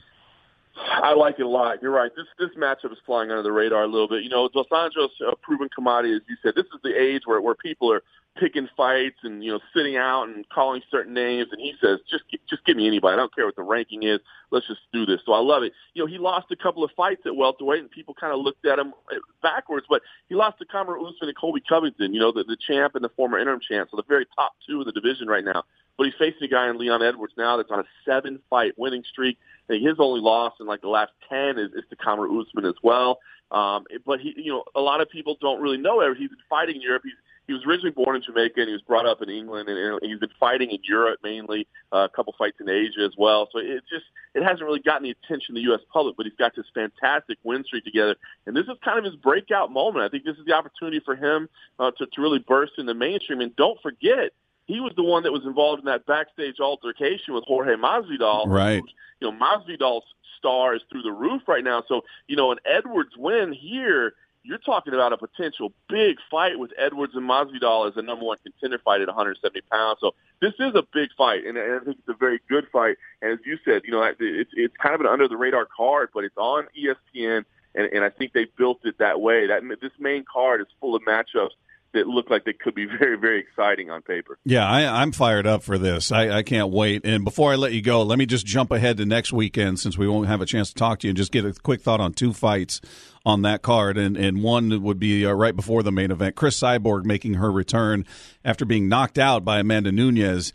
I 0.77 1.13
like 1.15 1.39
it 1.39 1.45
a 1.45 1.49
lot. 1.49 1.81
You're 1.81 1.91
right. 1.91 2.11
This 2.15 2.27
this 2.37 2.55
matchup 2.55 2.91
is 2.91 2.99
flying 3.05 3.31
under 3.31 3.41
the 3.41 3.51
radar 3.51 3.83
a 3.83 3.87
little 3.87 4.07
bit. 4.07 4.23
You 4.23 4.29
know, 4.29 4.47
Dos 4.47 4.67
Anjos, 4.71 5.09
a 5.27 5.35
proven 5.35 5.69
commodity, 5.73 6.13
as 6.13 6.21
you 6.29 6.35
said. 6.43 6.53
This 6.55 6.65
is 6.65 6.81
the 6.83 6.93
age 6.93 7.23
where 7.25 7.41
where 7.41 7.55
people 7.55 7.91
are 7.91 8.03
picking 8.37 8.67
fights 8.77 9.17
and 9.23 9.43
you 9.43 9.51
know 9.51 9.59
sitting 9.75 9.97
out 9.97 10.23
and 10.23 10.47
calling 10.49 10.81
certain 10.89 11.13
names. 11.13 11.49
And 11.51 11.59
he 11.59 11.73
says, 11.81 11.99
just 12.09 12.23
just 12.49 12.65
give 12.65 12.77
me 12.77 12.87
anybody. 12.87 13.13
I 13.13 13.17
don't 13.17 13.33
care 13.33 13.45
what 13.45 13.55
the 13.55 13.63
ranking 13.63 14.03
is. 14.03 14.19
Let's 14.51 14.67
just 14.67 14.81
do 14.93 15.05
this. 15.05 15.19
So 15.25 15.33
I 15.33 15.39
love 15.39 15.63
it. 15.63 15.73
You 15.93 16.03
know, 16.03 16.07
he 16.07 16.17
lost 16.17 16.47
a 16.51 16.55
couple 16.55 16.83
of 16.83 16.91
fights 16.95 17.21
at 17.25 17.35
welterweight, 17.35 17.81
and 17.81 17.91
people 17.91 18.13
kind 18.13 18.33
of 18.33 18.39
looked 18.39 18.65
at 18.65 18.79
him 18.79 18.93
backwards. 19.41 19.85
But 19.89 20.01
he 20.29 20.35
lost 20.35 20.59
to 20.59 20.65
Kamaru 20.65 20.97
Usman 20.97 21.29
and 21.29 21.37
Colby 21.37 21.61
Covington. 21.67 22.13
You 22.13 22.19
know, 22.19 22.31
the, 22.31 22.43
the 22.43 22.57
champ 22.57 22.95
and 22.95 23.03
the 23.03 23.09
former 23.09 23.39
interim 23.39 23.59
champ, 23.59 23.89
so 23.91 23.97
the 23.97 24.03
very 24.07 24.25
top 24.35 24.53
two 24.67 24.79
of 24.79 24.85
the 24.85 24.91
division 24.91 25.27
right 25.27 25.43
now. 25.43 25.63
But 25.97 26.05
he's 26.05 26.15
facing 26.17 26.43
a 26.43 26.47
guy 26.47 26.69
in 26.69 26.77
Leon 26.77 27.03
Edwards 27.03 27.33
now 27.37 27.57
that's 27.57 27.69
on 27.69 27.79
a 27.79 27.85
seven 28.05 28.39
fight 28.49 28.73
winning 28.77 29.03
streak. 29.09 29.37
Think 29.67 29.85
his 29.85 29.97
only 29.99 30.21
loss 30.21 30.53
in 30.59 30.65
like 30.65 30.81
the 30.81 30.89
last 30.89 31.11
ten 31.29 31.59
is, 31.59 31.71
is 31.73 31.83
to 31.89 31.95
Kamaru 31.95 32.41
Usman 32.41 32.65
as 32.65 32.75
well. 32.81 33.19
Um, 33.51 33.83
but 34.05 34.21
he, 34.21 34.33
you 34.37 34.51
know, 34.51 34.63
a 34.75 34.79
lot 34.79 35.01
of 35.01 35.09
people 35.09 35.37
don't 35.41 35.61
really 35.61 35.77
know 35.77 35.99
it. 35.99 36.17
He's 36.17 36.29
been 36.29 36.37
fighting 36.49 36.77
in 36.77 36.81
Europe. 36.81 37.03
He's 37.03 37.13
he 37.51 37.53
was 37.53 37.65
originally 37.65 37.91
born 37.91 38.15
in 38.15 38.21
Jamaica 38.21 38.61
and 38.61 38.69
he 38.69 38.71
was 38.71 38.81
brought 38.81 39.05
up 39.05 39.21
in 39.21 39.29
England 39.29 39.67
and 39.67 39.99
he's 40.01 40.19
been 40.19 40.29
fighting 40.39 40.71
in 40.71 40.79
Europe 40.83 41.19
mainly, 41.21 41.67
uh, 41.91 42.07
a 42.11 42.15
couple 42.15 42.33
fights 42.37 42.55
in 42.61 42.69
Asia 42.69 43.01
as 43.01 43.11
well. 43.17 43.49
So 43.51 43.59
it 43.59 43.83
just 43.91 44.05
it 44.33 44.41
hasn't 44.41 44.61
really 44.61 44.79
gotten 44.79 45.03
the 45.03 45.09
attention 45.09 45.51
of 45.51 45.55
the 45.55 45.63
U.S. 45.63 45.81
public, 45.91 46.15
but 46.15 46.25
he's 46.25 46.35
got 46.35 46.55
this 46.55 46.65
fantastic 46.73 47.37
win 47.43 47.65
streak 47.65 47.83
together, 47.83 48.15
and 48.45 48.55
this 48.55 48.67
is 48.67 48.77
kind 48.85 48.97
of 48.97 49.03
his 49.03 49.15
breakout 49.15 49.69
moment. 49.69 50.05
I 50.05 50.07
think 50.07 50.23
this 50.23 50.37
is 50.37 50.45
the 50.45 50.53
opportunity 50.53 51.01
for 51.03 51.17
him 51.17 51.49
uh, 51.77 51.91
to 51.97 52.05
to 52.05 52.21
really 52.21 52.39
burst 52.39 52.73
in 52.77 52.85
the 52.85 52.93
mainstream. 52.93 53.41
And 53.41 53.53
don't 53.57 53.81
forget, 53.81 54.31
he 54.65 54.79
was 54.79 54.93
the 54.95 55.03
one 55.03 55.23
that 55.23 55.33
was 55.33 55.43
involved 55.43 55.81
in 55.81 55.85
that 55.87 56.05
backstage 56.05 56.61
altercation 56.61 57.33
with 57.33 57.43
Jorge 57.43 57.75
Masvidal. 57.75 58.47
Right. 58.47 58.83
You 59.19 59.29
know, 59.29 59.37
Masvidal's 59.37 60.05
star 60.37 60.73
is 60.73 60.81
through 60.89 61.01
the 61.01 61.11
roof 61.11 61.41
right 61.49 61.65
now. 61.65 61.83
So, 61.89 62.05
you 62.29 62.37
know, 62.37 62.53
an 62.53 62.59
Edwards 62.63 63.17
win 63.17 63.51
here, 63.51 64.13
you're 64.43 64.57
talking 64.57 64.93
about 64.93 65.13
a 65.13 65.17
potential 65.17 65.71
big 65.87 66.17
fight 66.29 66.57
with 66.57 66.71
Edwards 66.77 67.13
and 67.15 67.29
Masvidal 67.29 67.87
as 67.87 67.97
a 67.97 68.01
number 68.01 68.25
one 68.25 68.37
contender 68.43 68.79
fight 68.79 69.01
at 69.01 69.07
170 69.07 69.61
pounds. 69.71 69.99
So 70.01 70.13
this 70.41 70.53
is 70.59 70.73
a 70.75 70.83
big 70.93 71.09
fight, 71.17 71.45
and 71.45 71.57
I 71.57 71.79
think 71.85 71.99
it's 71.99 72.09
a 72.09 72.13
very 72.13 72.39
good 72.49 72.67
fight. 72.71 72.97
And 73.21 73.31
as 73.31 73.39
you 73.45 73.57
said, 73.63 73.83
you 73.85 73.91
know, 73.91 74.03
it's 74.03 74.51
it's 74.53 74.75
kind 74.77 74.95
of 74.95 75.01
an 75.01 75.07
under 75.07 75.27
the 75.27 75.37
radar 75.37 75.65
card, 75.65 76.09
but 76.13 76.23
it's 76.23 76.37
on 76.37 76.67
ESPN, 76.77 77.45
and, 77.75 77.85
and 77.93 78.03
I 78.03 78.09
think 78.09 78.33
they 78.33 78.45
built 78.57 78.79
it 78.83 78.97
that 78.97 79.21
way. 79.21 79.47
That 79.47 79.61
this 79.81 79.91
main 79.99 80.25
card 80.31 80.61
is 80.61 80.67
full 80.79 80.95
of 80.95 81.03
matchups 81.03 81.51
that 81.93 82.07
look 82.07 82.29
like 82.29 82.45
they 82.45 82.53
could 82.53 82.75
be 82.75 82.85
very, 82.99 83.17
very 83.17 83.39
exciting 83.39 83.89
on 83.89 84.01
paper. 84.01 84.37
Yeah, 84.45 84.67
I, 84.67 85.01
am 85.01 85.11
fired 85.11 85.47
up 85.47 85.63
for 85.63 85.77
this. 85.77 86.11
I, 86.11 86.37
I, 86.37 86.43
can't 86.43 86.69
wait. 86.69 87.05
And 87.05 87.23
before 87.23 87.51
I 87.51 87.55
let 87.55 87.73
you 87.73 87.81
go, 87.81 88.01
let 88.03 88.17
me 88.19 88.25
just 88.25 88.45
jump 88.45 88.71
ahead 88.71 88.97
to 88.97 89.05
next 89.05 89.33
weekend 89.33 89.79
since 89.79 89.97
we 89.97 90.07
won't 90.07 90.27
have 90.27 90.41
a 90.41 90.45
chance 90.45 90.69
to 90.69 90.75
talk 90.75 90.99
to 90.99 91.07
you 91.07 91.11
and 91.11 91.17
just 91.17 91.31
get 91.31 91.45
a 91.45 91.53
quick 91.53 91.81
thought 91.81 91.99
on 91.99 92.13
two 92.13 92.33
fights 92.33 92.81
on 93.25 93.41
that 93.43 93.61
card. 93.61 93.97
And, 93.97 94.17
and 94.17 94.43
one 94.43 94.81
would 94.83 94.99
be 94.99 95.25
uh, 95.25 95.31
right 95.31 95.55
before 95.55 95.83
the 95.83 95.91
main 95.91 96.11
event 96.11 96.35
Cris 96.35 96.59
Cyborg 96.59 97.05
making 97.05 97.35
her 97.35 97.51
return 97.51 98.05
after 98.43 98.65
being 98.65 98.89
knocked 98.89 99.17
out 99.17 99.43
by 99.43 99.59
Amanda 99.59 99.91
Nunes. 99.91 100.53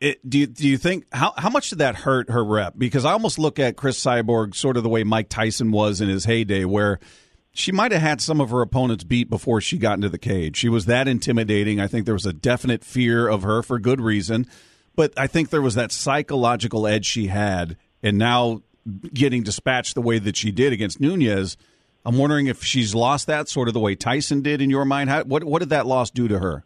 It, 0.00 0.28
do 0.28 0.40
you, 0.40 0.46
do 0.46 0.68
you 0.68 0.76
think 0.76 1.06
how 1.12 1.32
how 1.38 1.48
much 1.48 1.70
did 1.70 1.78
that 1.78 1.94
hurt 1.94 2.28
her 2.28 2.44
rep? 2.44 2.74
Because 2.76 3.06
I 3.06 3.12
almost 3.12 3.38
look 3.38 3.58
at 3.58 3.76
Cris 3.76 3.98
Cyborg 3.98 4.54
sort 4.54 4.76
of 4.76 4.82
the 4.82 4.88
way 4.88 5.02
Mike 5.02 5.30
Tyson 5.30 5.70
was 5.70 6.02
in 6.02 6.08
his 6.10 6.26
heyday, 6.26 6.64
where 6.66 6.98
she 7.54 7.70
might 7.70 7.92
have 7.92 8.02
had 8.02 8.20
some 8.20 8.40
of 8.40 8.50
her 8.50 8.60
opponents 8.60 9.04
beat 9.04 9.30
before 9.30 9.60
she 9.60 9.78
got 9.78 9.94
into 9.94 10.08
the 10.08 10.18
cage. 10.18 10.56
She 10.56 10.68
was 10.68 10.86
that 10.86 11.06
intimidating. 11.06 11.80
I 11.80 11.86
think 11.86 12.04
there 12.04 12.14
was 12.14 12.26
a 12.26 12.32
definite 12.32 12.84
fear 12.84 13.28
of 13.28 13.42
her 13.42 13.62
for 13.62 13.78
good 13.78 14.00
reason, 14.00 14.46
but 14.96 15.12
I 15.16 15.28
think 15.28 15.50
there 15.50 15.62
was 15.62 15.76
that 15.76 15.92
psychological 15.92 16.86
edge 16.86 17.06
she 17.06 17.28
had, 17.28 17.76
and 18.02 18.18
now 18.18 18.62
getting 19.14 19.44
dispatched 19.44 19.94
the 19.94 20.02
way 20.02 20.18
that 20.18 20.36
she 20.36 20.50
did 20.50 20.72
against 20.72 21.00
Nunes. 21.00 21.56
I'm 22.04 22.18
wondering 22.18 22.48
if 22.48 22.62
she's 22.62 22.94
lost 22.94 23.28
that 23.28 23.48
sort 23.48 23.68
of 23.68 23.74
the 23.74 23.80
way 23.80 23.94
Tyson 23.94 24.42
did 24.42 24.60
in 24.60 24.68
your 24.68 24.84
mind. 24.84 25.08
How, 25.08 25.22
what 25.22 25.44
what 25.44 25.60
did 25.60 25.70
that 25.70 25.86
loss 25.86 26.10
do 26.10 26.28
to 26.28 26.40
her? 26.40 26.64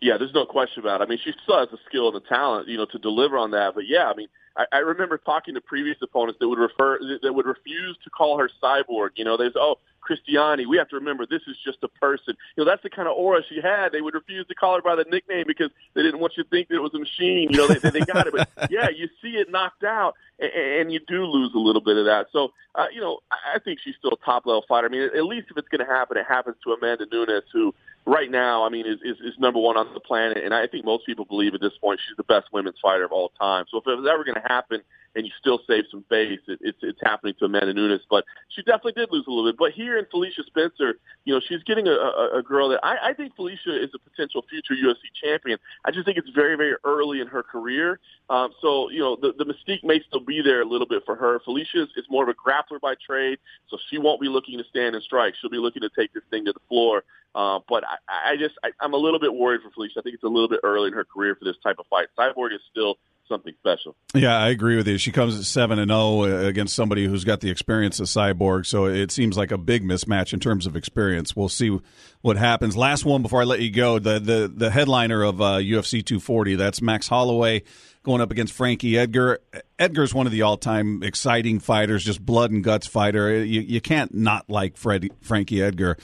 Yeah, 0.00 0.16
there's 0.16 0.34
no 0.34 0.46
question 0.46 0.80
about 0.80 1.02
it. 1.02 1.04
I 1.04 1.06
mean, 1.08 1.18
she 1.22 1.32
still 1.42 1.58
has 1.58 1.68
the 1.68 1.78
skill 1.86 2.08
and 2.08 2.16
the 2.16 2.26
talent, 2.26 2.68
you 2.68 2.78
know, 2.78 2.86
to 2.86 2.98
deliver 2.98 3.36
on 3.36 3.50
that. 3.50 3.74
But 3.74 3.84
yeah, 3.86 4.10
I 4.10 4.14
mean, 4.16 4.28
I, 4.56 4.64
I 4.72 4.78
remember 4.78 5.18
talking 5.18 5.54
to 5.54 5.60
previous 5.60 5.98
opponents 6.02 6.38
that 6.40 6.48
would 6.48 6.58
refer 6.58 6.98
that 7.22 7.32
would 7.32 7.46
refuse 7.46 7.98
to 8.04 8.10
call 8.10 8.38
her 8.38 8.50
cyborg. 8.62 9.10
You 9.16 9.24
know, 9.24 9.36
they 9.36 9.48
say, 9.48 9.56
"Oh, 9.56 9.76
Christiane, 10.00 10.68
we 10.68 10.76
have 10.76 10.88
to 10.88 10.96
remember 10.96 11.26
this 11.26 11.42
is 11.46 11.56
just 11.64 11.78
a 11.82 11.88
person." 11.88 12.34
You 12.56 12.64
know, 12.64 12.70
that's 12.70 12.82
the 12.82 12.90
kind 12.90 13.08
of 13.08 13.16
aura 13.16 13.42
she 13.48 13.60
had. 13.60 13.92
They 13.92 14.00
would 14.00 14.14
refuse 14.14 14.46
to 14.48 14.54
call 14.54 14.76
her 14.76 14.82
by 14.82 14.96
the 14.96 15.04
nickname 15.04 15.44
because 15.46 15.70
they 15.94 16.02
didn't 16.02 16.20
want 16.20 16.34
you 16.36 16.44
to 16.44 16.50
think 16.50 16.68
that 16.68 16.76
it 16.76 16.82
was 16.82 16.94
a 16.94 16.98
machine. 16.98 17.48
You 17.50 17.58
know, 17.58 17.68
they, 17.68 17.90
they 17.90 18.00
got 18.00 18.26
it. 18.26 18.34
But 18.34 18.48
yeah, 18.70 18.88
you 18.88 19.08
see 19.22 19.36
it 19.36 19.50
knocked 19.50 19.84
out, 19.84 20.14
and, 20.38 20.50
and 20.52 20.92
you 20.92 21.00
do 21.06 21.24
lose 21.24 21.52
a 21.54 21.58
little 21.58 21.82
bit 21.82 21.96
of 21.96 22.06
that. 22.06 22.26
So, 22.32 22.52
uh, 22.74 22.86
you 22.92 23.00
know, 23.00 23.20
I 23.30 23.58
think 23.58 23.78
she's 23.82 23.96
still 23.96 24.12
a 24.12 24.24
top 24.24 24.46
level 24.46 24.64
fighter. 24.68 24.86
I 24.86 24.90
mean, 24.90 25.02
at 25.02 25.24
least 25.24 25.48
if 25.50 25.56
it's 25.56 25.68
going 25.68 25.84
to 25.84 25.90
happen, 25.90 26.16
it 26.16 26.26
happens 26.28 26.56
to 26.64 26.72
Amanda 26.72 27.06
Nunes, 27.10 27.44
who 27.52 27.74
right 28.06 28.30
now, 28.30 28.64
I 28.64 28.68
mean, 28.68 28.86
is, 28.86 28.98
is, 29.04 29.18
is 29.20 29.38
number 29.38 29.60
one 29.60 29.76
on 29.76 29.92
the 29.94 30.00
planet, 30.00 30.38
and 30.42 30.54
I 30.54 30.66
think 30.66 30.84
most 30.84 31.06
people 31.06 31.24
believe 31.24 31.54
at 31.54 31.60
this 31.60 31.76
point 31.80 32.00
she's 32.06 32.16
the 32.16 32.24
best 32.24 32.52
women's 32.52 32.78
fighter 32.80 33.04
of 33.04 33.12
all 33.12 33.30
time. 33.38 33.66
So 33.70 33.78
if 33.78 33.86
it 33.86 33.96
was 33.96 34.08
ever 34.10 34.24
going 34.24 34.40
to 34.40 34.48
happen, 34.48 34.82
and 35.14 35.26
you 35.26 35.32
still 35.38 35.60
save 35.66 35.84
some 35.90 36.04
face. 36.08 36.40
It, 36.46 36.58
it's 36.62 36.78
it's 36.82 36.98
happening 37.02 37.34
to 37.38 37.46
Amanda 37.46 37.74
Nunes, 37.74 38.02
but 38.08 38.24
she 38.48 38.62
definitely 38.62 38.92
did 38.92 39.10
lose 39.10 39.26
a 39.26 39.30
little 39.30 39.50
bit. 39.50 39.58
But 39.58 39.72
here 39.72 39.98
in 39.98 40.06
Felicia 40.10 40.42
Spencer, 40.46 40.98
you 41.24 41.34
know, 41.34 41.40
she's 41.46 41.62
getting 41.64 41.88
a, 41.88 41.92
a, 41.92 42.38
a 42.38 42.42
girl 42.42 42.68
that 42.70 42.80
I, 42.84 43.10
I 43.10 43.12
think 43.14 43.34
Felicia 43.34 43.82
is 43.82 43.90
a 43.94 43.98
potential 43.98 44.44
future 44.48 44.74
UFC 44.74 45.10
champion. 45.22 45.58
I 45.84 45.90
just 45.90 46.04
think 46.04 46.18
it's 46.18 46.30
very 46.30 46.56
very 46.56 46.74
early 46.84 47.20
in 47.20 47.26
her 47.26 47.42
career, 47.42 47.98
um, 48.28 48.50
so 48.60 48.90
you 48.90 49.00
know 49.00 49.16
the 49.16 49.32
the 49.36 49.44
mystique 49.44 49.84
may 49.84 50.00
still 50.06 50.20
be 50.20 50.42
there 50.42 50.62
a 50.62 50.66
little 50.66 50.86
bit 50.86 51.02
for 51.04 51.16
her. 51.16 51.40
Felicia 51.40 51.82
is, 51.82 51.88
is 51.96 52.04
more 52.08 52.22
of 52.22 52.28
a 52.28 52.34
grappler 52.34 52.80
by 52.80 52.94
trade, 52.94 53.38
so 53.68 53.78
she 53.90 53.98
won't 53.98 54.20
be 54.20 54.28
looking 54.28 54.58
to 54.58 54.64
stand 54.64 54.94
and 54.94 55.02
strike. 55.02 55.34
She'll 55.40 55.50
be 55.50 55.58
looking 55.58 55.82
to 55.82 55.90
take 55.96 56.12
this 56.12 56.24
thing 56.30 56.44
to 56.44 56.52
the 56.52 56.60
floor. 56.68 57.02
Uh, 57.32 57.60
but 57.68 57.84
I, 57.84 58.32
I 58.32 58.36
just 58.36 58.54
I, 58.64 58.70
I'm 58.80 58.92
a 58.92 58.96
little 58.96 59.20
bit 59.20 59.32
worried 59.32 59.60
for 59.62 59.70
Felicia. 59.70 60.00
I 60.00 60.02
think 60.02 60.14
it's 60.14 60.24
a 60.24 60.28
little 60.28 60.48
bit 60.48 60.60
early 60.64 60.88
in 60.88 60.94
her 60.94 61.04
career 61.04 61.36
for 61.36 61.44
this 61.44 61.56
type 61.62 61.76
of 61.78 61.86
fight. 61.86 62.08
Cyborg 62.18 62.52
is 62.52 62.60
still 62.70 62.98
something 63.30 63.54
special. 63.58 63.96
Yeah, 64.14 64.36
I 64.36 64.48
agree 64.48 64.76
with 64.76 64.88
you. 64.88 64.98
She 64.98 65.12
comes 65.12 65.38
at 65.38 65.44
seven 65.44 65.78
and 65.78 65.90
zero 65.90 66.24
uh, 66.24 66.46
against 66.46 66.74
somebody 66.74 67.06
who's 67.06 67.24
got 67.24 67.40
the 67.40 67.50
experience 67.50 68.00
of 68.00 68.06
Cyborg, 68.06 68.66
so 68.66 68.86
it 68.86 69.10
seems 69.10 69.38
like 69.38 69.52
a 69.52 69.58
big 69.58 69.82
mismatch 69.82 70.32
in 70.34 70.40
terms 70.40 70.66
of 70.66 70.76
experience. 70.76 71.34
We'll 71.34 71.48
see 71.48 71.78
what 72.20 72.36
happens. 72.36 72.76
Last 72.76 73.04
one 73.04 73.22
before 73.22 73.40
I 73.40 73.44
let 73.44 73.60
you 73.60 73.70
go. 73.70 73.98
The 73.98 74.18
the 74.18 74.52
the 74.54 74.70
headliner 74.70 75.22
of 75.22 75.40
uh, 75.40 75.58
UFC 75.58 76.04
240. 76.04 76.56
That's 76.56 76.82
Max 76.82 77.08
Holloway 77.08 77.62
going 78.02 78.20
up 78.20 78.30
against 78.30 78.52
Frankie 78.52 78.98
Edgar. 78.98 79.40
Edgar's 79.78 80.14
one 80.14 80.26
of 80.26 80.32
the 80.32 80.42
all 80.42 80.56
time 80.56 81.02
exciting 81.02 81.60
fighters, 81.60 82.04
just 82.04 82.24
blood 82.24 82.50
and 82.50 82.64
guts 82.64 82.86
fighter. 82.86 83.42
You 83.44 83.60
you 83.60 83.80
can't 83.80 84.14
not 84.14 84.50
like 84.50 84.76
Fred, 84.76 85.08
Frankie 85.22 85.62
Edgar 85.62 85.96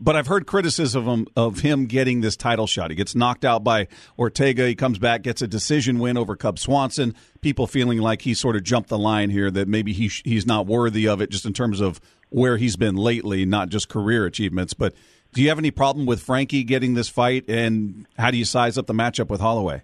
but 0.00 0.16
I've 0.16 0.26
heard 0.26 0.46
criticism 0.46 1.26
of 1.36 1.60
him, 1.60 1.86
getting 1.86 2.20
this 2.20 2.36
title 2.36 2.66
shot. 2.66 2.90
He 2.90 2.96
gets 2.96 3.14
knocked 3.14 3.44
out 3.44 3.64
by 3.64 3.88
Ortega. 4.18 4.66
He 4.66 4.74
comes 4.74 4.98
back, 4.98 5.22
gets 5.22 5.42
a 5.42 5.48
decision 5.48 5.98
win 5.98 6.16
over 6.16 6.36
Cub 6.36 6.58
Swanson. 6.58 7.14
People 7.40 7.66
feeling 7.66 7.98
like 7.98 8.22
he 8.22 8.34
sort 8.34 8.56
of 8.56 8.62
jumped 8.62 8.88
the 8.88 8.98
line 8.98 9.30
here, 9.30 9.50
that 9.50 9.68
maybe 9.68 9.92
he 9.92 10.08
he's 10.24 10.46
not 10.46 10.66
worthy 10.66 11.08
of 11.08 11.20
it, 11.20 11.30
just 11.30 11.44
in 11.44 11.52
terms 11.52 11.80
of 11.80 12.00
where 12.30 12.56
he's 12.56 12.76
been 12.76 12.96
lately, 12.96 13.44
not 13.44 13.68
just 13.68 13.88
career 13.88 14.26
achievements. 14.26 14.74
But 14.74 14.94
do 15.32 15.42
you 15.42 15.48
have 15.48 15.58
any 15.58 15.70
problem 15.70 16.06
with 16.06 16.22
Frankie 16.22 16.64
getting 16.64 16.94
this 16.94 17.08
fight, 17.08 17.44
and 17.48 18.06
how 18.18 18.30
do 18.30 18.36
you 18.36 18.44
size 18.44 18.78
up 18.78 18.86
the 18.86 18.94
matchup 18.94 19.28
with 19.28 19.40
Holloway? 19.40 19.82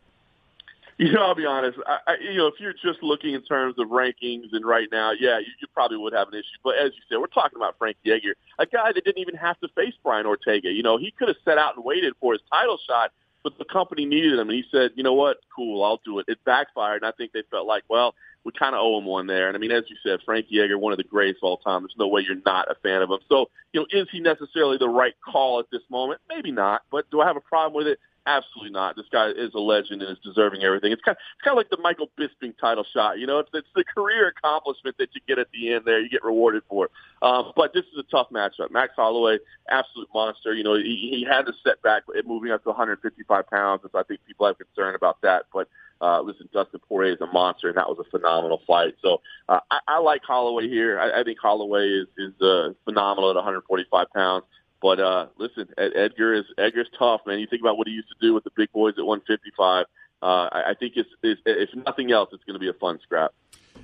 You 0.97 1.13
know, 1.13 1.23
I'll 1.23 1.35
be 1.35 1.45
honest. 1.47 1.79
I, 1.87 1.99
I, 2.07 2.15
you 2.21 2.37
know, 2.37 2.47
if 2.47 2.55
you're 2.61 2.73
just 2.73 3.03
looking 3.03 3.35
in 3.35 3.43
terms 3.43 3.75
of 3.79 3.89
rankings 3.89 4.53
and 4.53 4.65
right 4.65 4.89
now, 4.93 5.11
yeah, 5.11 5.39
you, 5.39 5.47
you 5.61 5.67
probably 5.75 5.97
would 5.97 6.13
have 6.13 6.29
an 6.29 6.35
issue. 6.35 6.59
But 6.63 6.77
as 6.77 6.93
you 6.95 7.03
said, 7.09 7.19
we're 7.19 7.27
talking 7.27 7.57
about 7.57 7.77
Frank 7.79 7.97
Edgar, 8.07 8.35
a 8.59 8.67
guy 8.67 8.93
that 8.93 9.05
didn't 9.05 9.19
even 9.19 9.35
have 9.35 9.59
to 9.61 9.69
face 9.75 9.95
Brian 10.05 10.27
Ortega. 10.27 10.71
You 10.71 10.83
know, 10.83 10.97
he 10.97 11.11
could 11.11 11.29
have 11.29 11.37
set 11.45 11.59
out 11.59 11.75
and 11.77 11.85
waited 11.85 12.15
for 12.21 12.33
his 12.33 12.43
title 12.53 12.79
shot, 12.89 13.11
but 13.43 13.59
the 13.59 13.65
company 13.65 14.07
needed 14.07 14.35
him, 14.35 14.49
and 14.49 14.53
he 14.53 14.65
said, 14.71 14.93
"You 14.95 15.03
know 15.03 15.15
what? 15.15 15.39
Cool, 15.55 15.83
I'll 15.85 16.01
do 16.05 16.19
it." 16.21 16.27
It 16.29 16.39
backfired, 16.45 17.03
and 17.03 17.09
I 17.09 17.13
think 17.13 17.33
they 17.33 17.43
felt 17.51 17.67
like, 17.67 17.83
well, 17.89 18.15
we 18.45 18.53
kind 18.53 18.75
of 18.75 18.81
owe 18.81 18.99
him 18.99 19.05
one 19.05 19.27
there. 19.27 19.49
And 19.49 19.57
I 19.57 19.61
mean, 19.61 19.73
as 19.73 19.85
you 19.89 19.97
said, 20.03 20.21
Frankie 20.25 20.61
Edgar, 20.61 20.79
one 20.79 20.93
of 20.93 20.99
the 20.99 21.05
greats 21.05 21.39
of 21.43 21.47
all 21.47 21.57
time. 21.57 21.83
There's 21.83 21.95
no 21.99 22.09
way 22.09 22.23
you're 22.27 22.37
not 22.47 22.71
a 22.71 22.75
fan 22.77 23.03
of 23.03 23.11
him. 23.11 23.19
So, 23.29 23.51
you 23.73 23.81
know, 23.81 23.87
is 23.91 24.07
he 24.13 24.21
necessarily 24.21 24.79
the 24.79 24.89
right 24.89 25.15
call 25.25 25.61
at 25.61 25.67
this 25.73 25.83
moment? 25.91 26.21
Maybe 26.29 26.53
not. 26.53 26.83
But 26.91 27.11
do 27.11 27.21
I 27.21 27.27
have 27.27 27.37
a 27.37 27.41
problem 27.41 27.75
with 27.75 27.87
it? 27.87 27.99
Absolutely 28.27 28.71
not. 28.71 28.97
This 28.97 29.05
guy 29.13 29.29
is 29.29 29.53
a 29.55 29.59
legend 29.59 30.01
and 30.01 30.11
is 30.11 30.23
deserving 30.25 30.63
everything. 30.63 30.93
It's 30.93 31.03
kind 31.03 31.15
of, 31.15 31.21
it's 31.37 31.43
kind 31.45 31.53
of 31.53 31.59
like 31.59 31.69
the 31.69 31.77
Michael 31.77 32.11
Bisping 32.19 32.57
title 32.59 32.85
shot. 32.95 33.19
You 33.19 33.27
know, 33.27 33.39
it's, 33.39 33.51
it's 33.53 33.69
the 33.75 33.85
career 33.85 34.29
accomplishment 34.29 34.97
that 34.99 35.11
you 35.15 35.21
get 35.29 35.39
at 35.39 35.49
the 35.53 35.75
end 35.75 35.83
there. 35.85 36.01
You 36.01 36.09
get 36.09 36.25
rewarded 36.25 36.63
for. 36.67 36.89
Um, 37.21 37.53
but 37.55 37.75
this 37.75 37.85
is 37.93 37.99
a 37.99 38.03
tough 38.05 38.29
matchup. 38.31 38.71
Max 38.71 38.95
Holloway, 38.97 39.39
absolute 39.69 40.09
monster. 40.15 40.55
You 40.55 40.65
know, 40.65 40.75
he, 40.75 41.09
he 41.11 41.27
had 41.29 41.47
a 41.49 41.53
setback 41.63 42.05
moving 42.25 42.51
up 42.51 42.63
to 42.63 42.71
155 42.71 43.51
pounds, 43.51 43.81
and 43.83 43.93
so 43.93 43.99
I 43.99 44.05
think 44.05 44.21
people 44.27 44.47
have 44.47 44.57
concern 44.57 44.95
about 44.95 45.21
that. 45.21 45.45
But 45.53 45.69
uh, 46.01 46.23
listen, 46.23 46.49
Dustin 46.51 46.81
Poirier 46.89 47.13
is 47.13 47.21
a 47.21 47.27
monster, 47.27 47.69
and 47.69 47.77
that 47.77 47.89
was 47.89 47.99
a 47.99 48.11
phenomenal 48.11 48.63
fight. 48.67 48.95
So 49.03 49.21
uh, 49.51 49.61
I, 49.71 49.81
I 49.87 49.99
like 49.99 50.23
Holloway 50.27 50.69
here. 50.69 50.99
I, 50.99 51.21
I 51.21 51.25
think 51.25 51.39
Holloway 51.39 51.89
is 51.89 52.09
is 52.17 52.41
uh, 52.41 52.73
phenomenal 52.85 53.31
at 53.31 53.37
145 53.37 54.07
pounds. 54.15 54.45
But 54.85 55.01
uh, 55.01 55.29
listen, 55.39 55.67
Edgar 55.79 56.35
is 56.35 56.45
Edgar's 56.59 56.91
tough, 56.99 57.23
man. 57.27 57.39
You 57.39 57.47
think 57.47 57.63
about 57.63 57.79
what 57.79 57.89
he 57.89 57.95
used 57.95 58.09
to 58.09 58.17
do 58.21 58.35
with 58.35 58.45
the 58.45 58.51
big 58.55 58.71
boys 58.71 58.93
at 58.99 59.07
155. 59.07 59.87
Uh, 60.21 60.27
I, 60.27 60.73
I 60.73 60.75
think 60.79 60.93
it's, 60.97 61.09
it's 61.23 61.41
if 61.47 61.71
nothing 61.87 62.13
else, 62.13 62.29
it's 62.35 62.45
going 62.45 62.53
to 62.53 62.61
be 62.61 62.69
a 62.69 62.75
fun 62.75 62.99
scrap. 63.03 63.33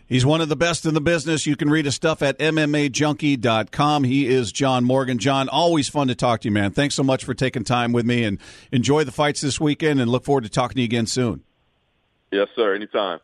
He's 0.07 0.27
one 0.27 0.43
of 0.43 0.51
the 0.51 0.57
best 0.57 0.85
in 0.85 0.93
the 0.93 1.01
business. 1.01 1.47
You 1.47 1.57
can 1.57 1.71
read 1.71 1.87
his 1.87 1.95
stuff 1.95 2.21
at 2.21 2.39
MMAJunkie.com. 2.39 4.05
He 4.05 4.27
is 4.27 4.53
John 4.53 4.85
Morgan. 4.85 5.17
John, 5.17 5.49
always 5.49 5.89
fun 5.89 6.09
to 6.09 6.15
talk 6.15 6.43
to 6.43 6.49
you, 6.49 6.53
man. 6.53 6.71
Thanks 6.71 6.97
so 6.97 7.03
much 7.03 7.25
for 7.25 7.33
taking 7.33 7.65
time 7.65 7.93
with 7.93 8.05
me 8.05 8.25
and 8.25 8.39
enjoy 8.71 9.05
the 9.05 9.13
fights 9.13 9.41
this 9.41 9.59
weekend 9.59 10.03
and 10.03 10.11
look 10.11 10.27
forward 10.27 10.45
to 10.45 10.51
talking 10.51 10.75
to 10.75 10.81
you 10.83 10.85
again 10.85 11.07
soon. 11.07 11.45
Yes, 12.31 12.49
sir. 12.55 12.75
Anytime. 12.75 13.21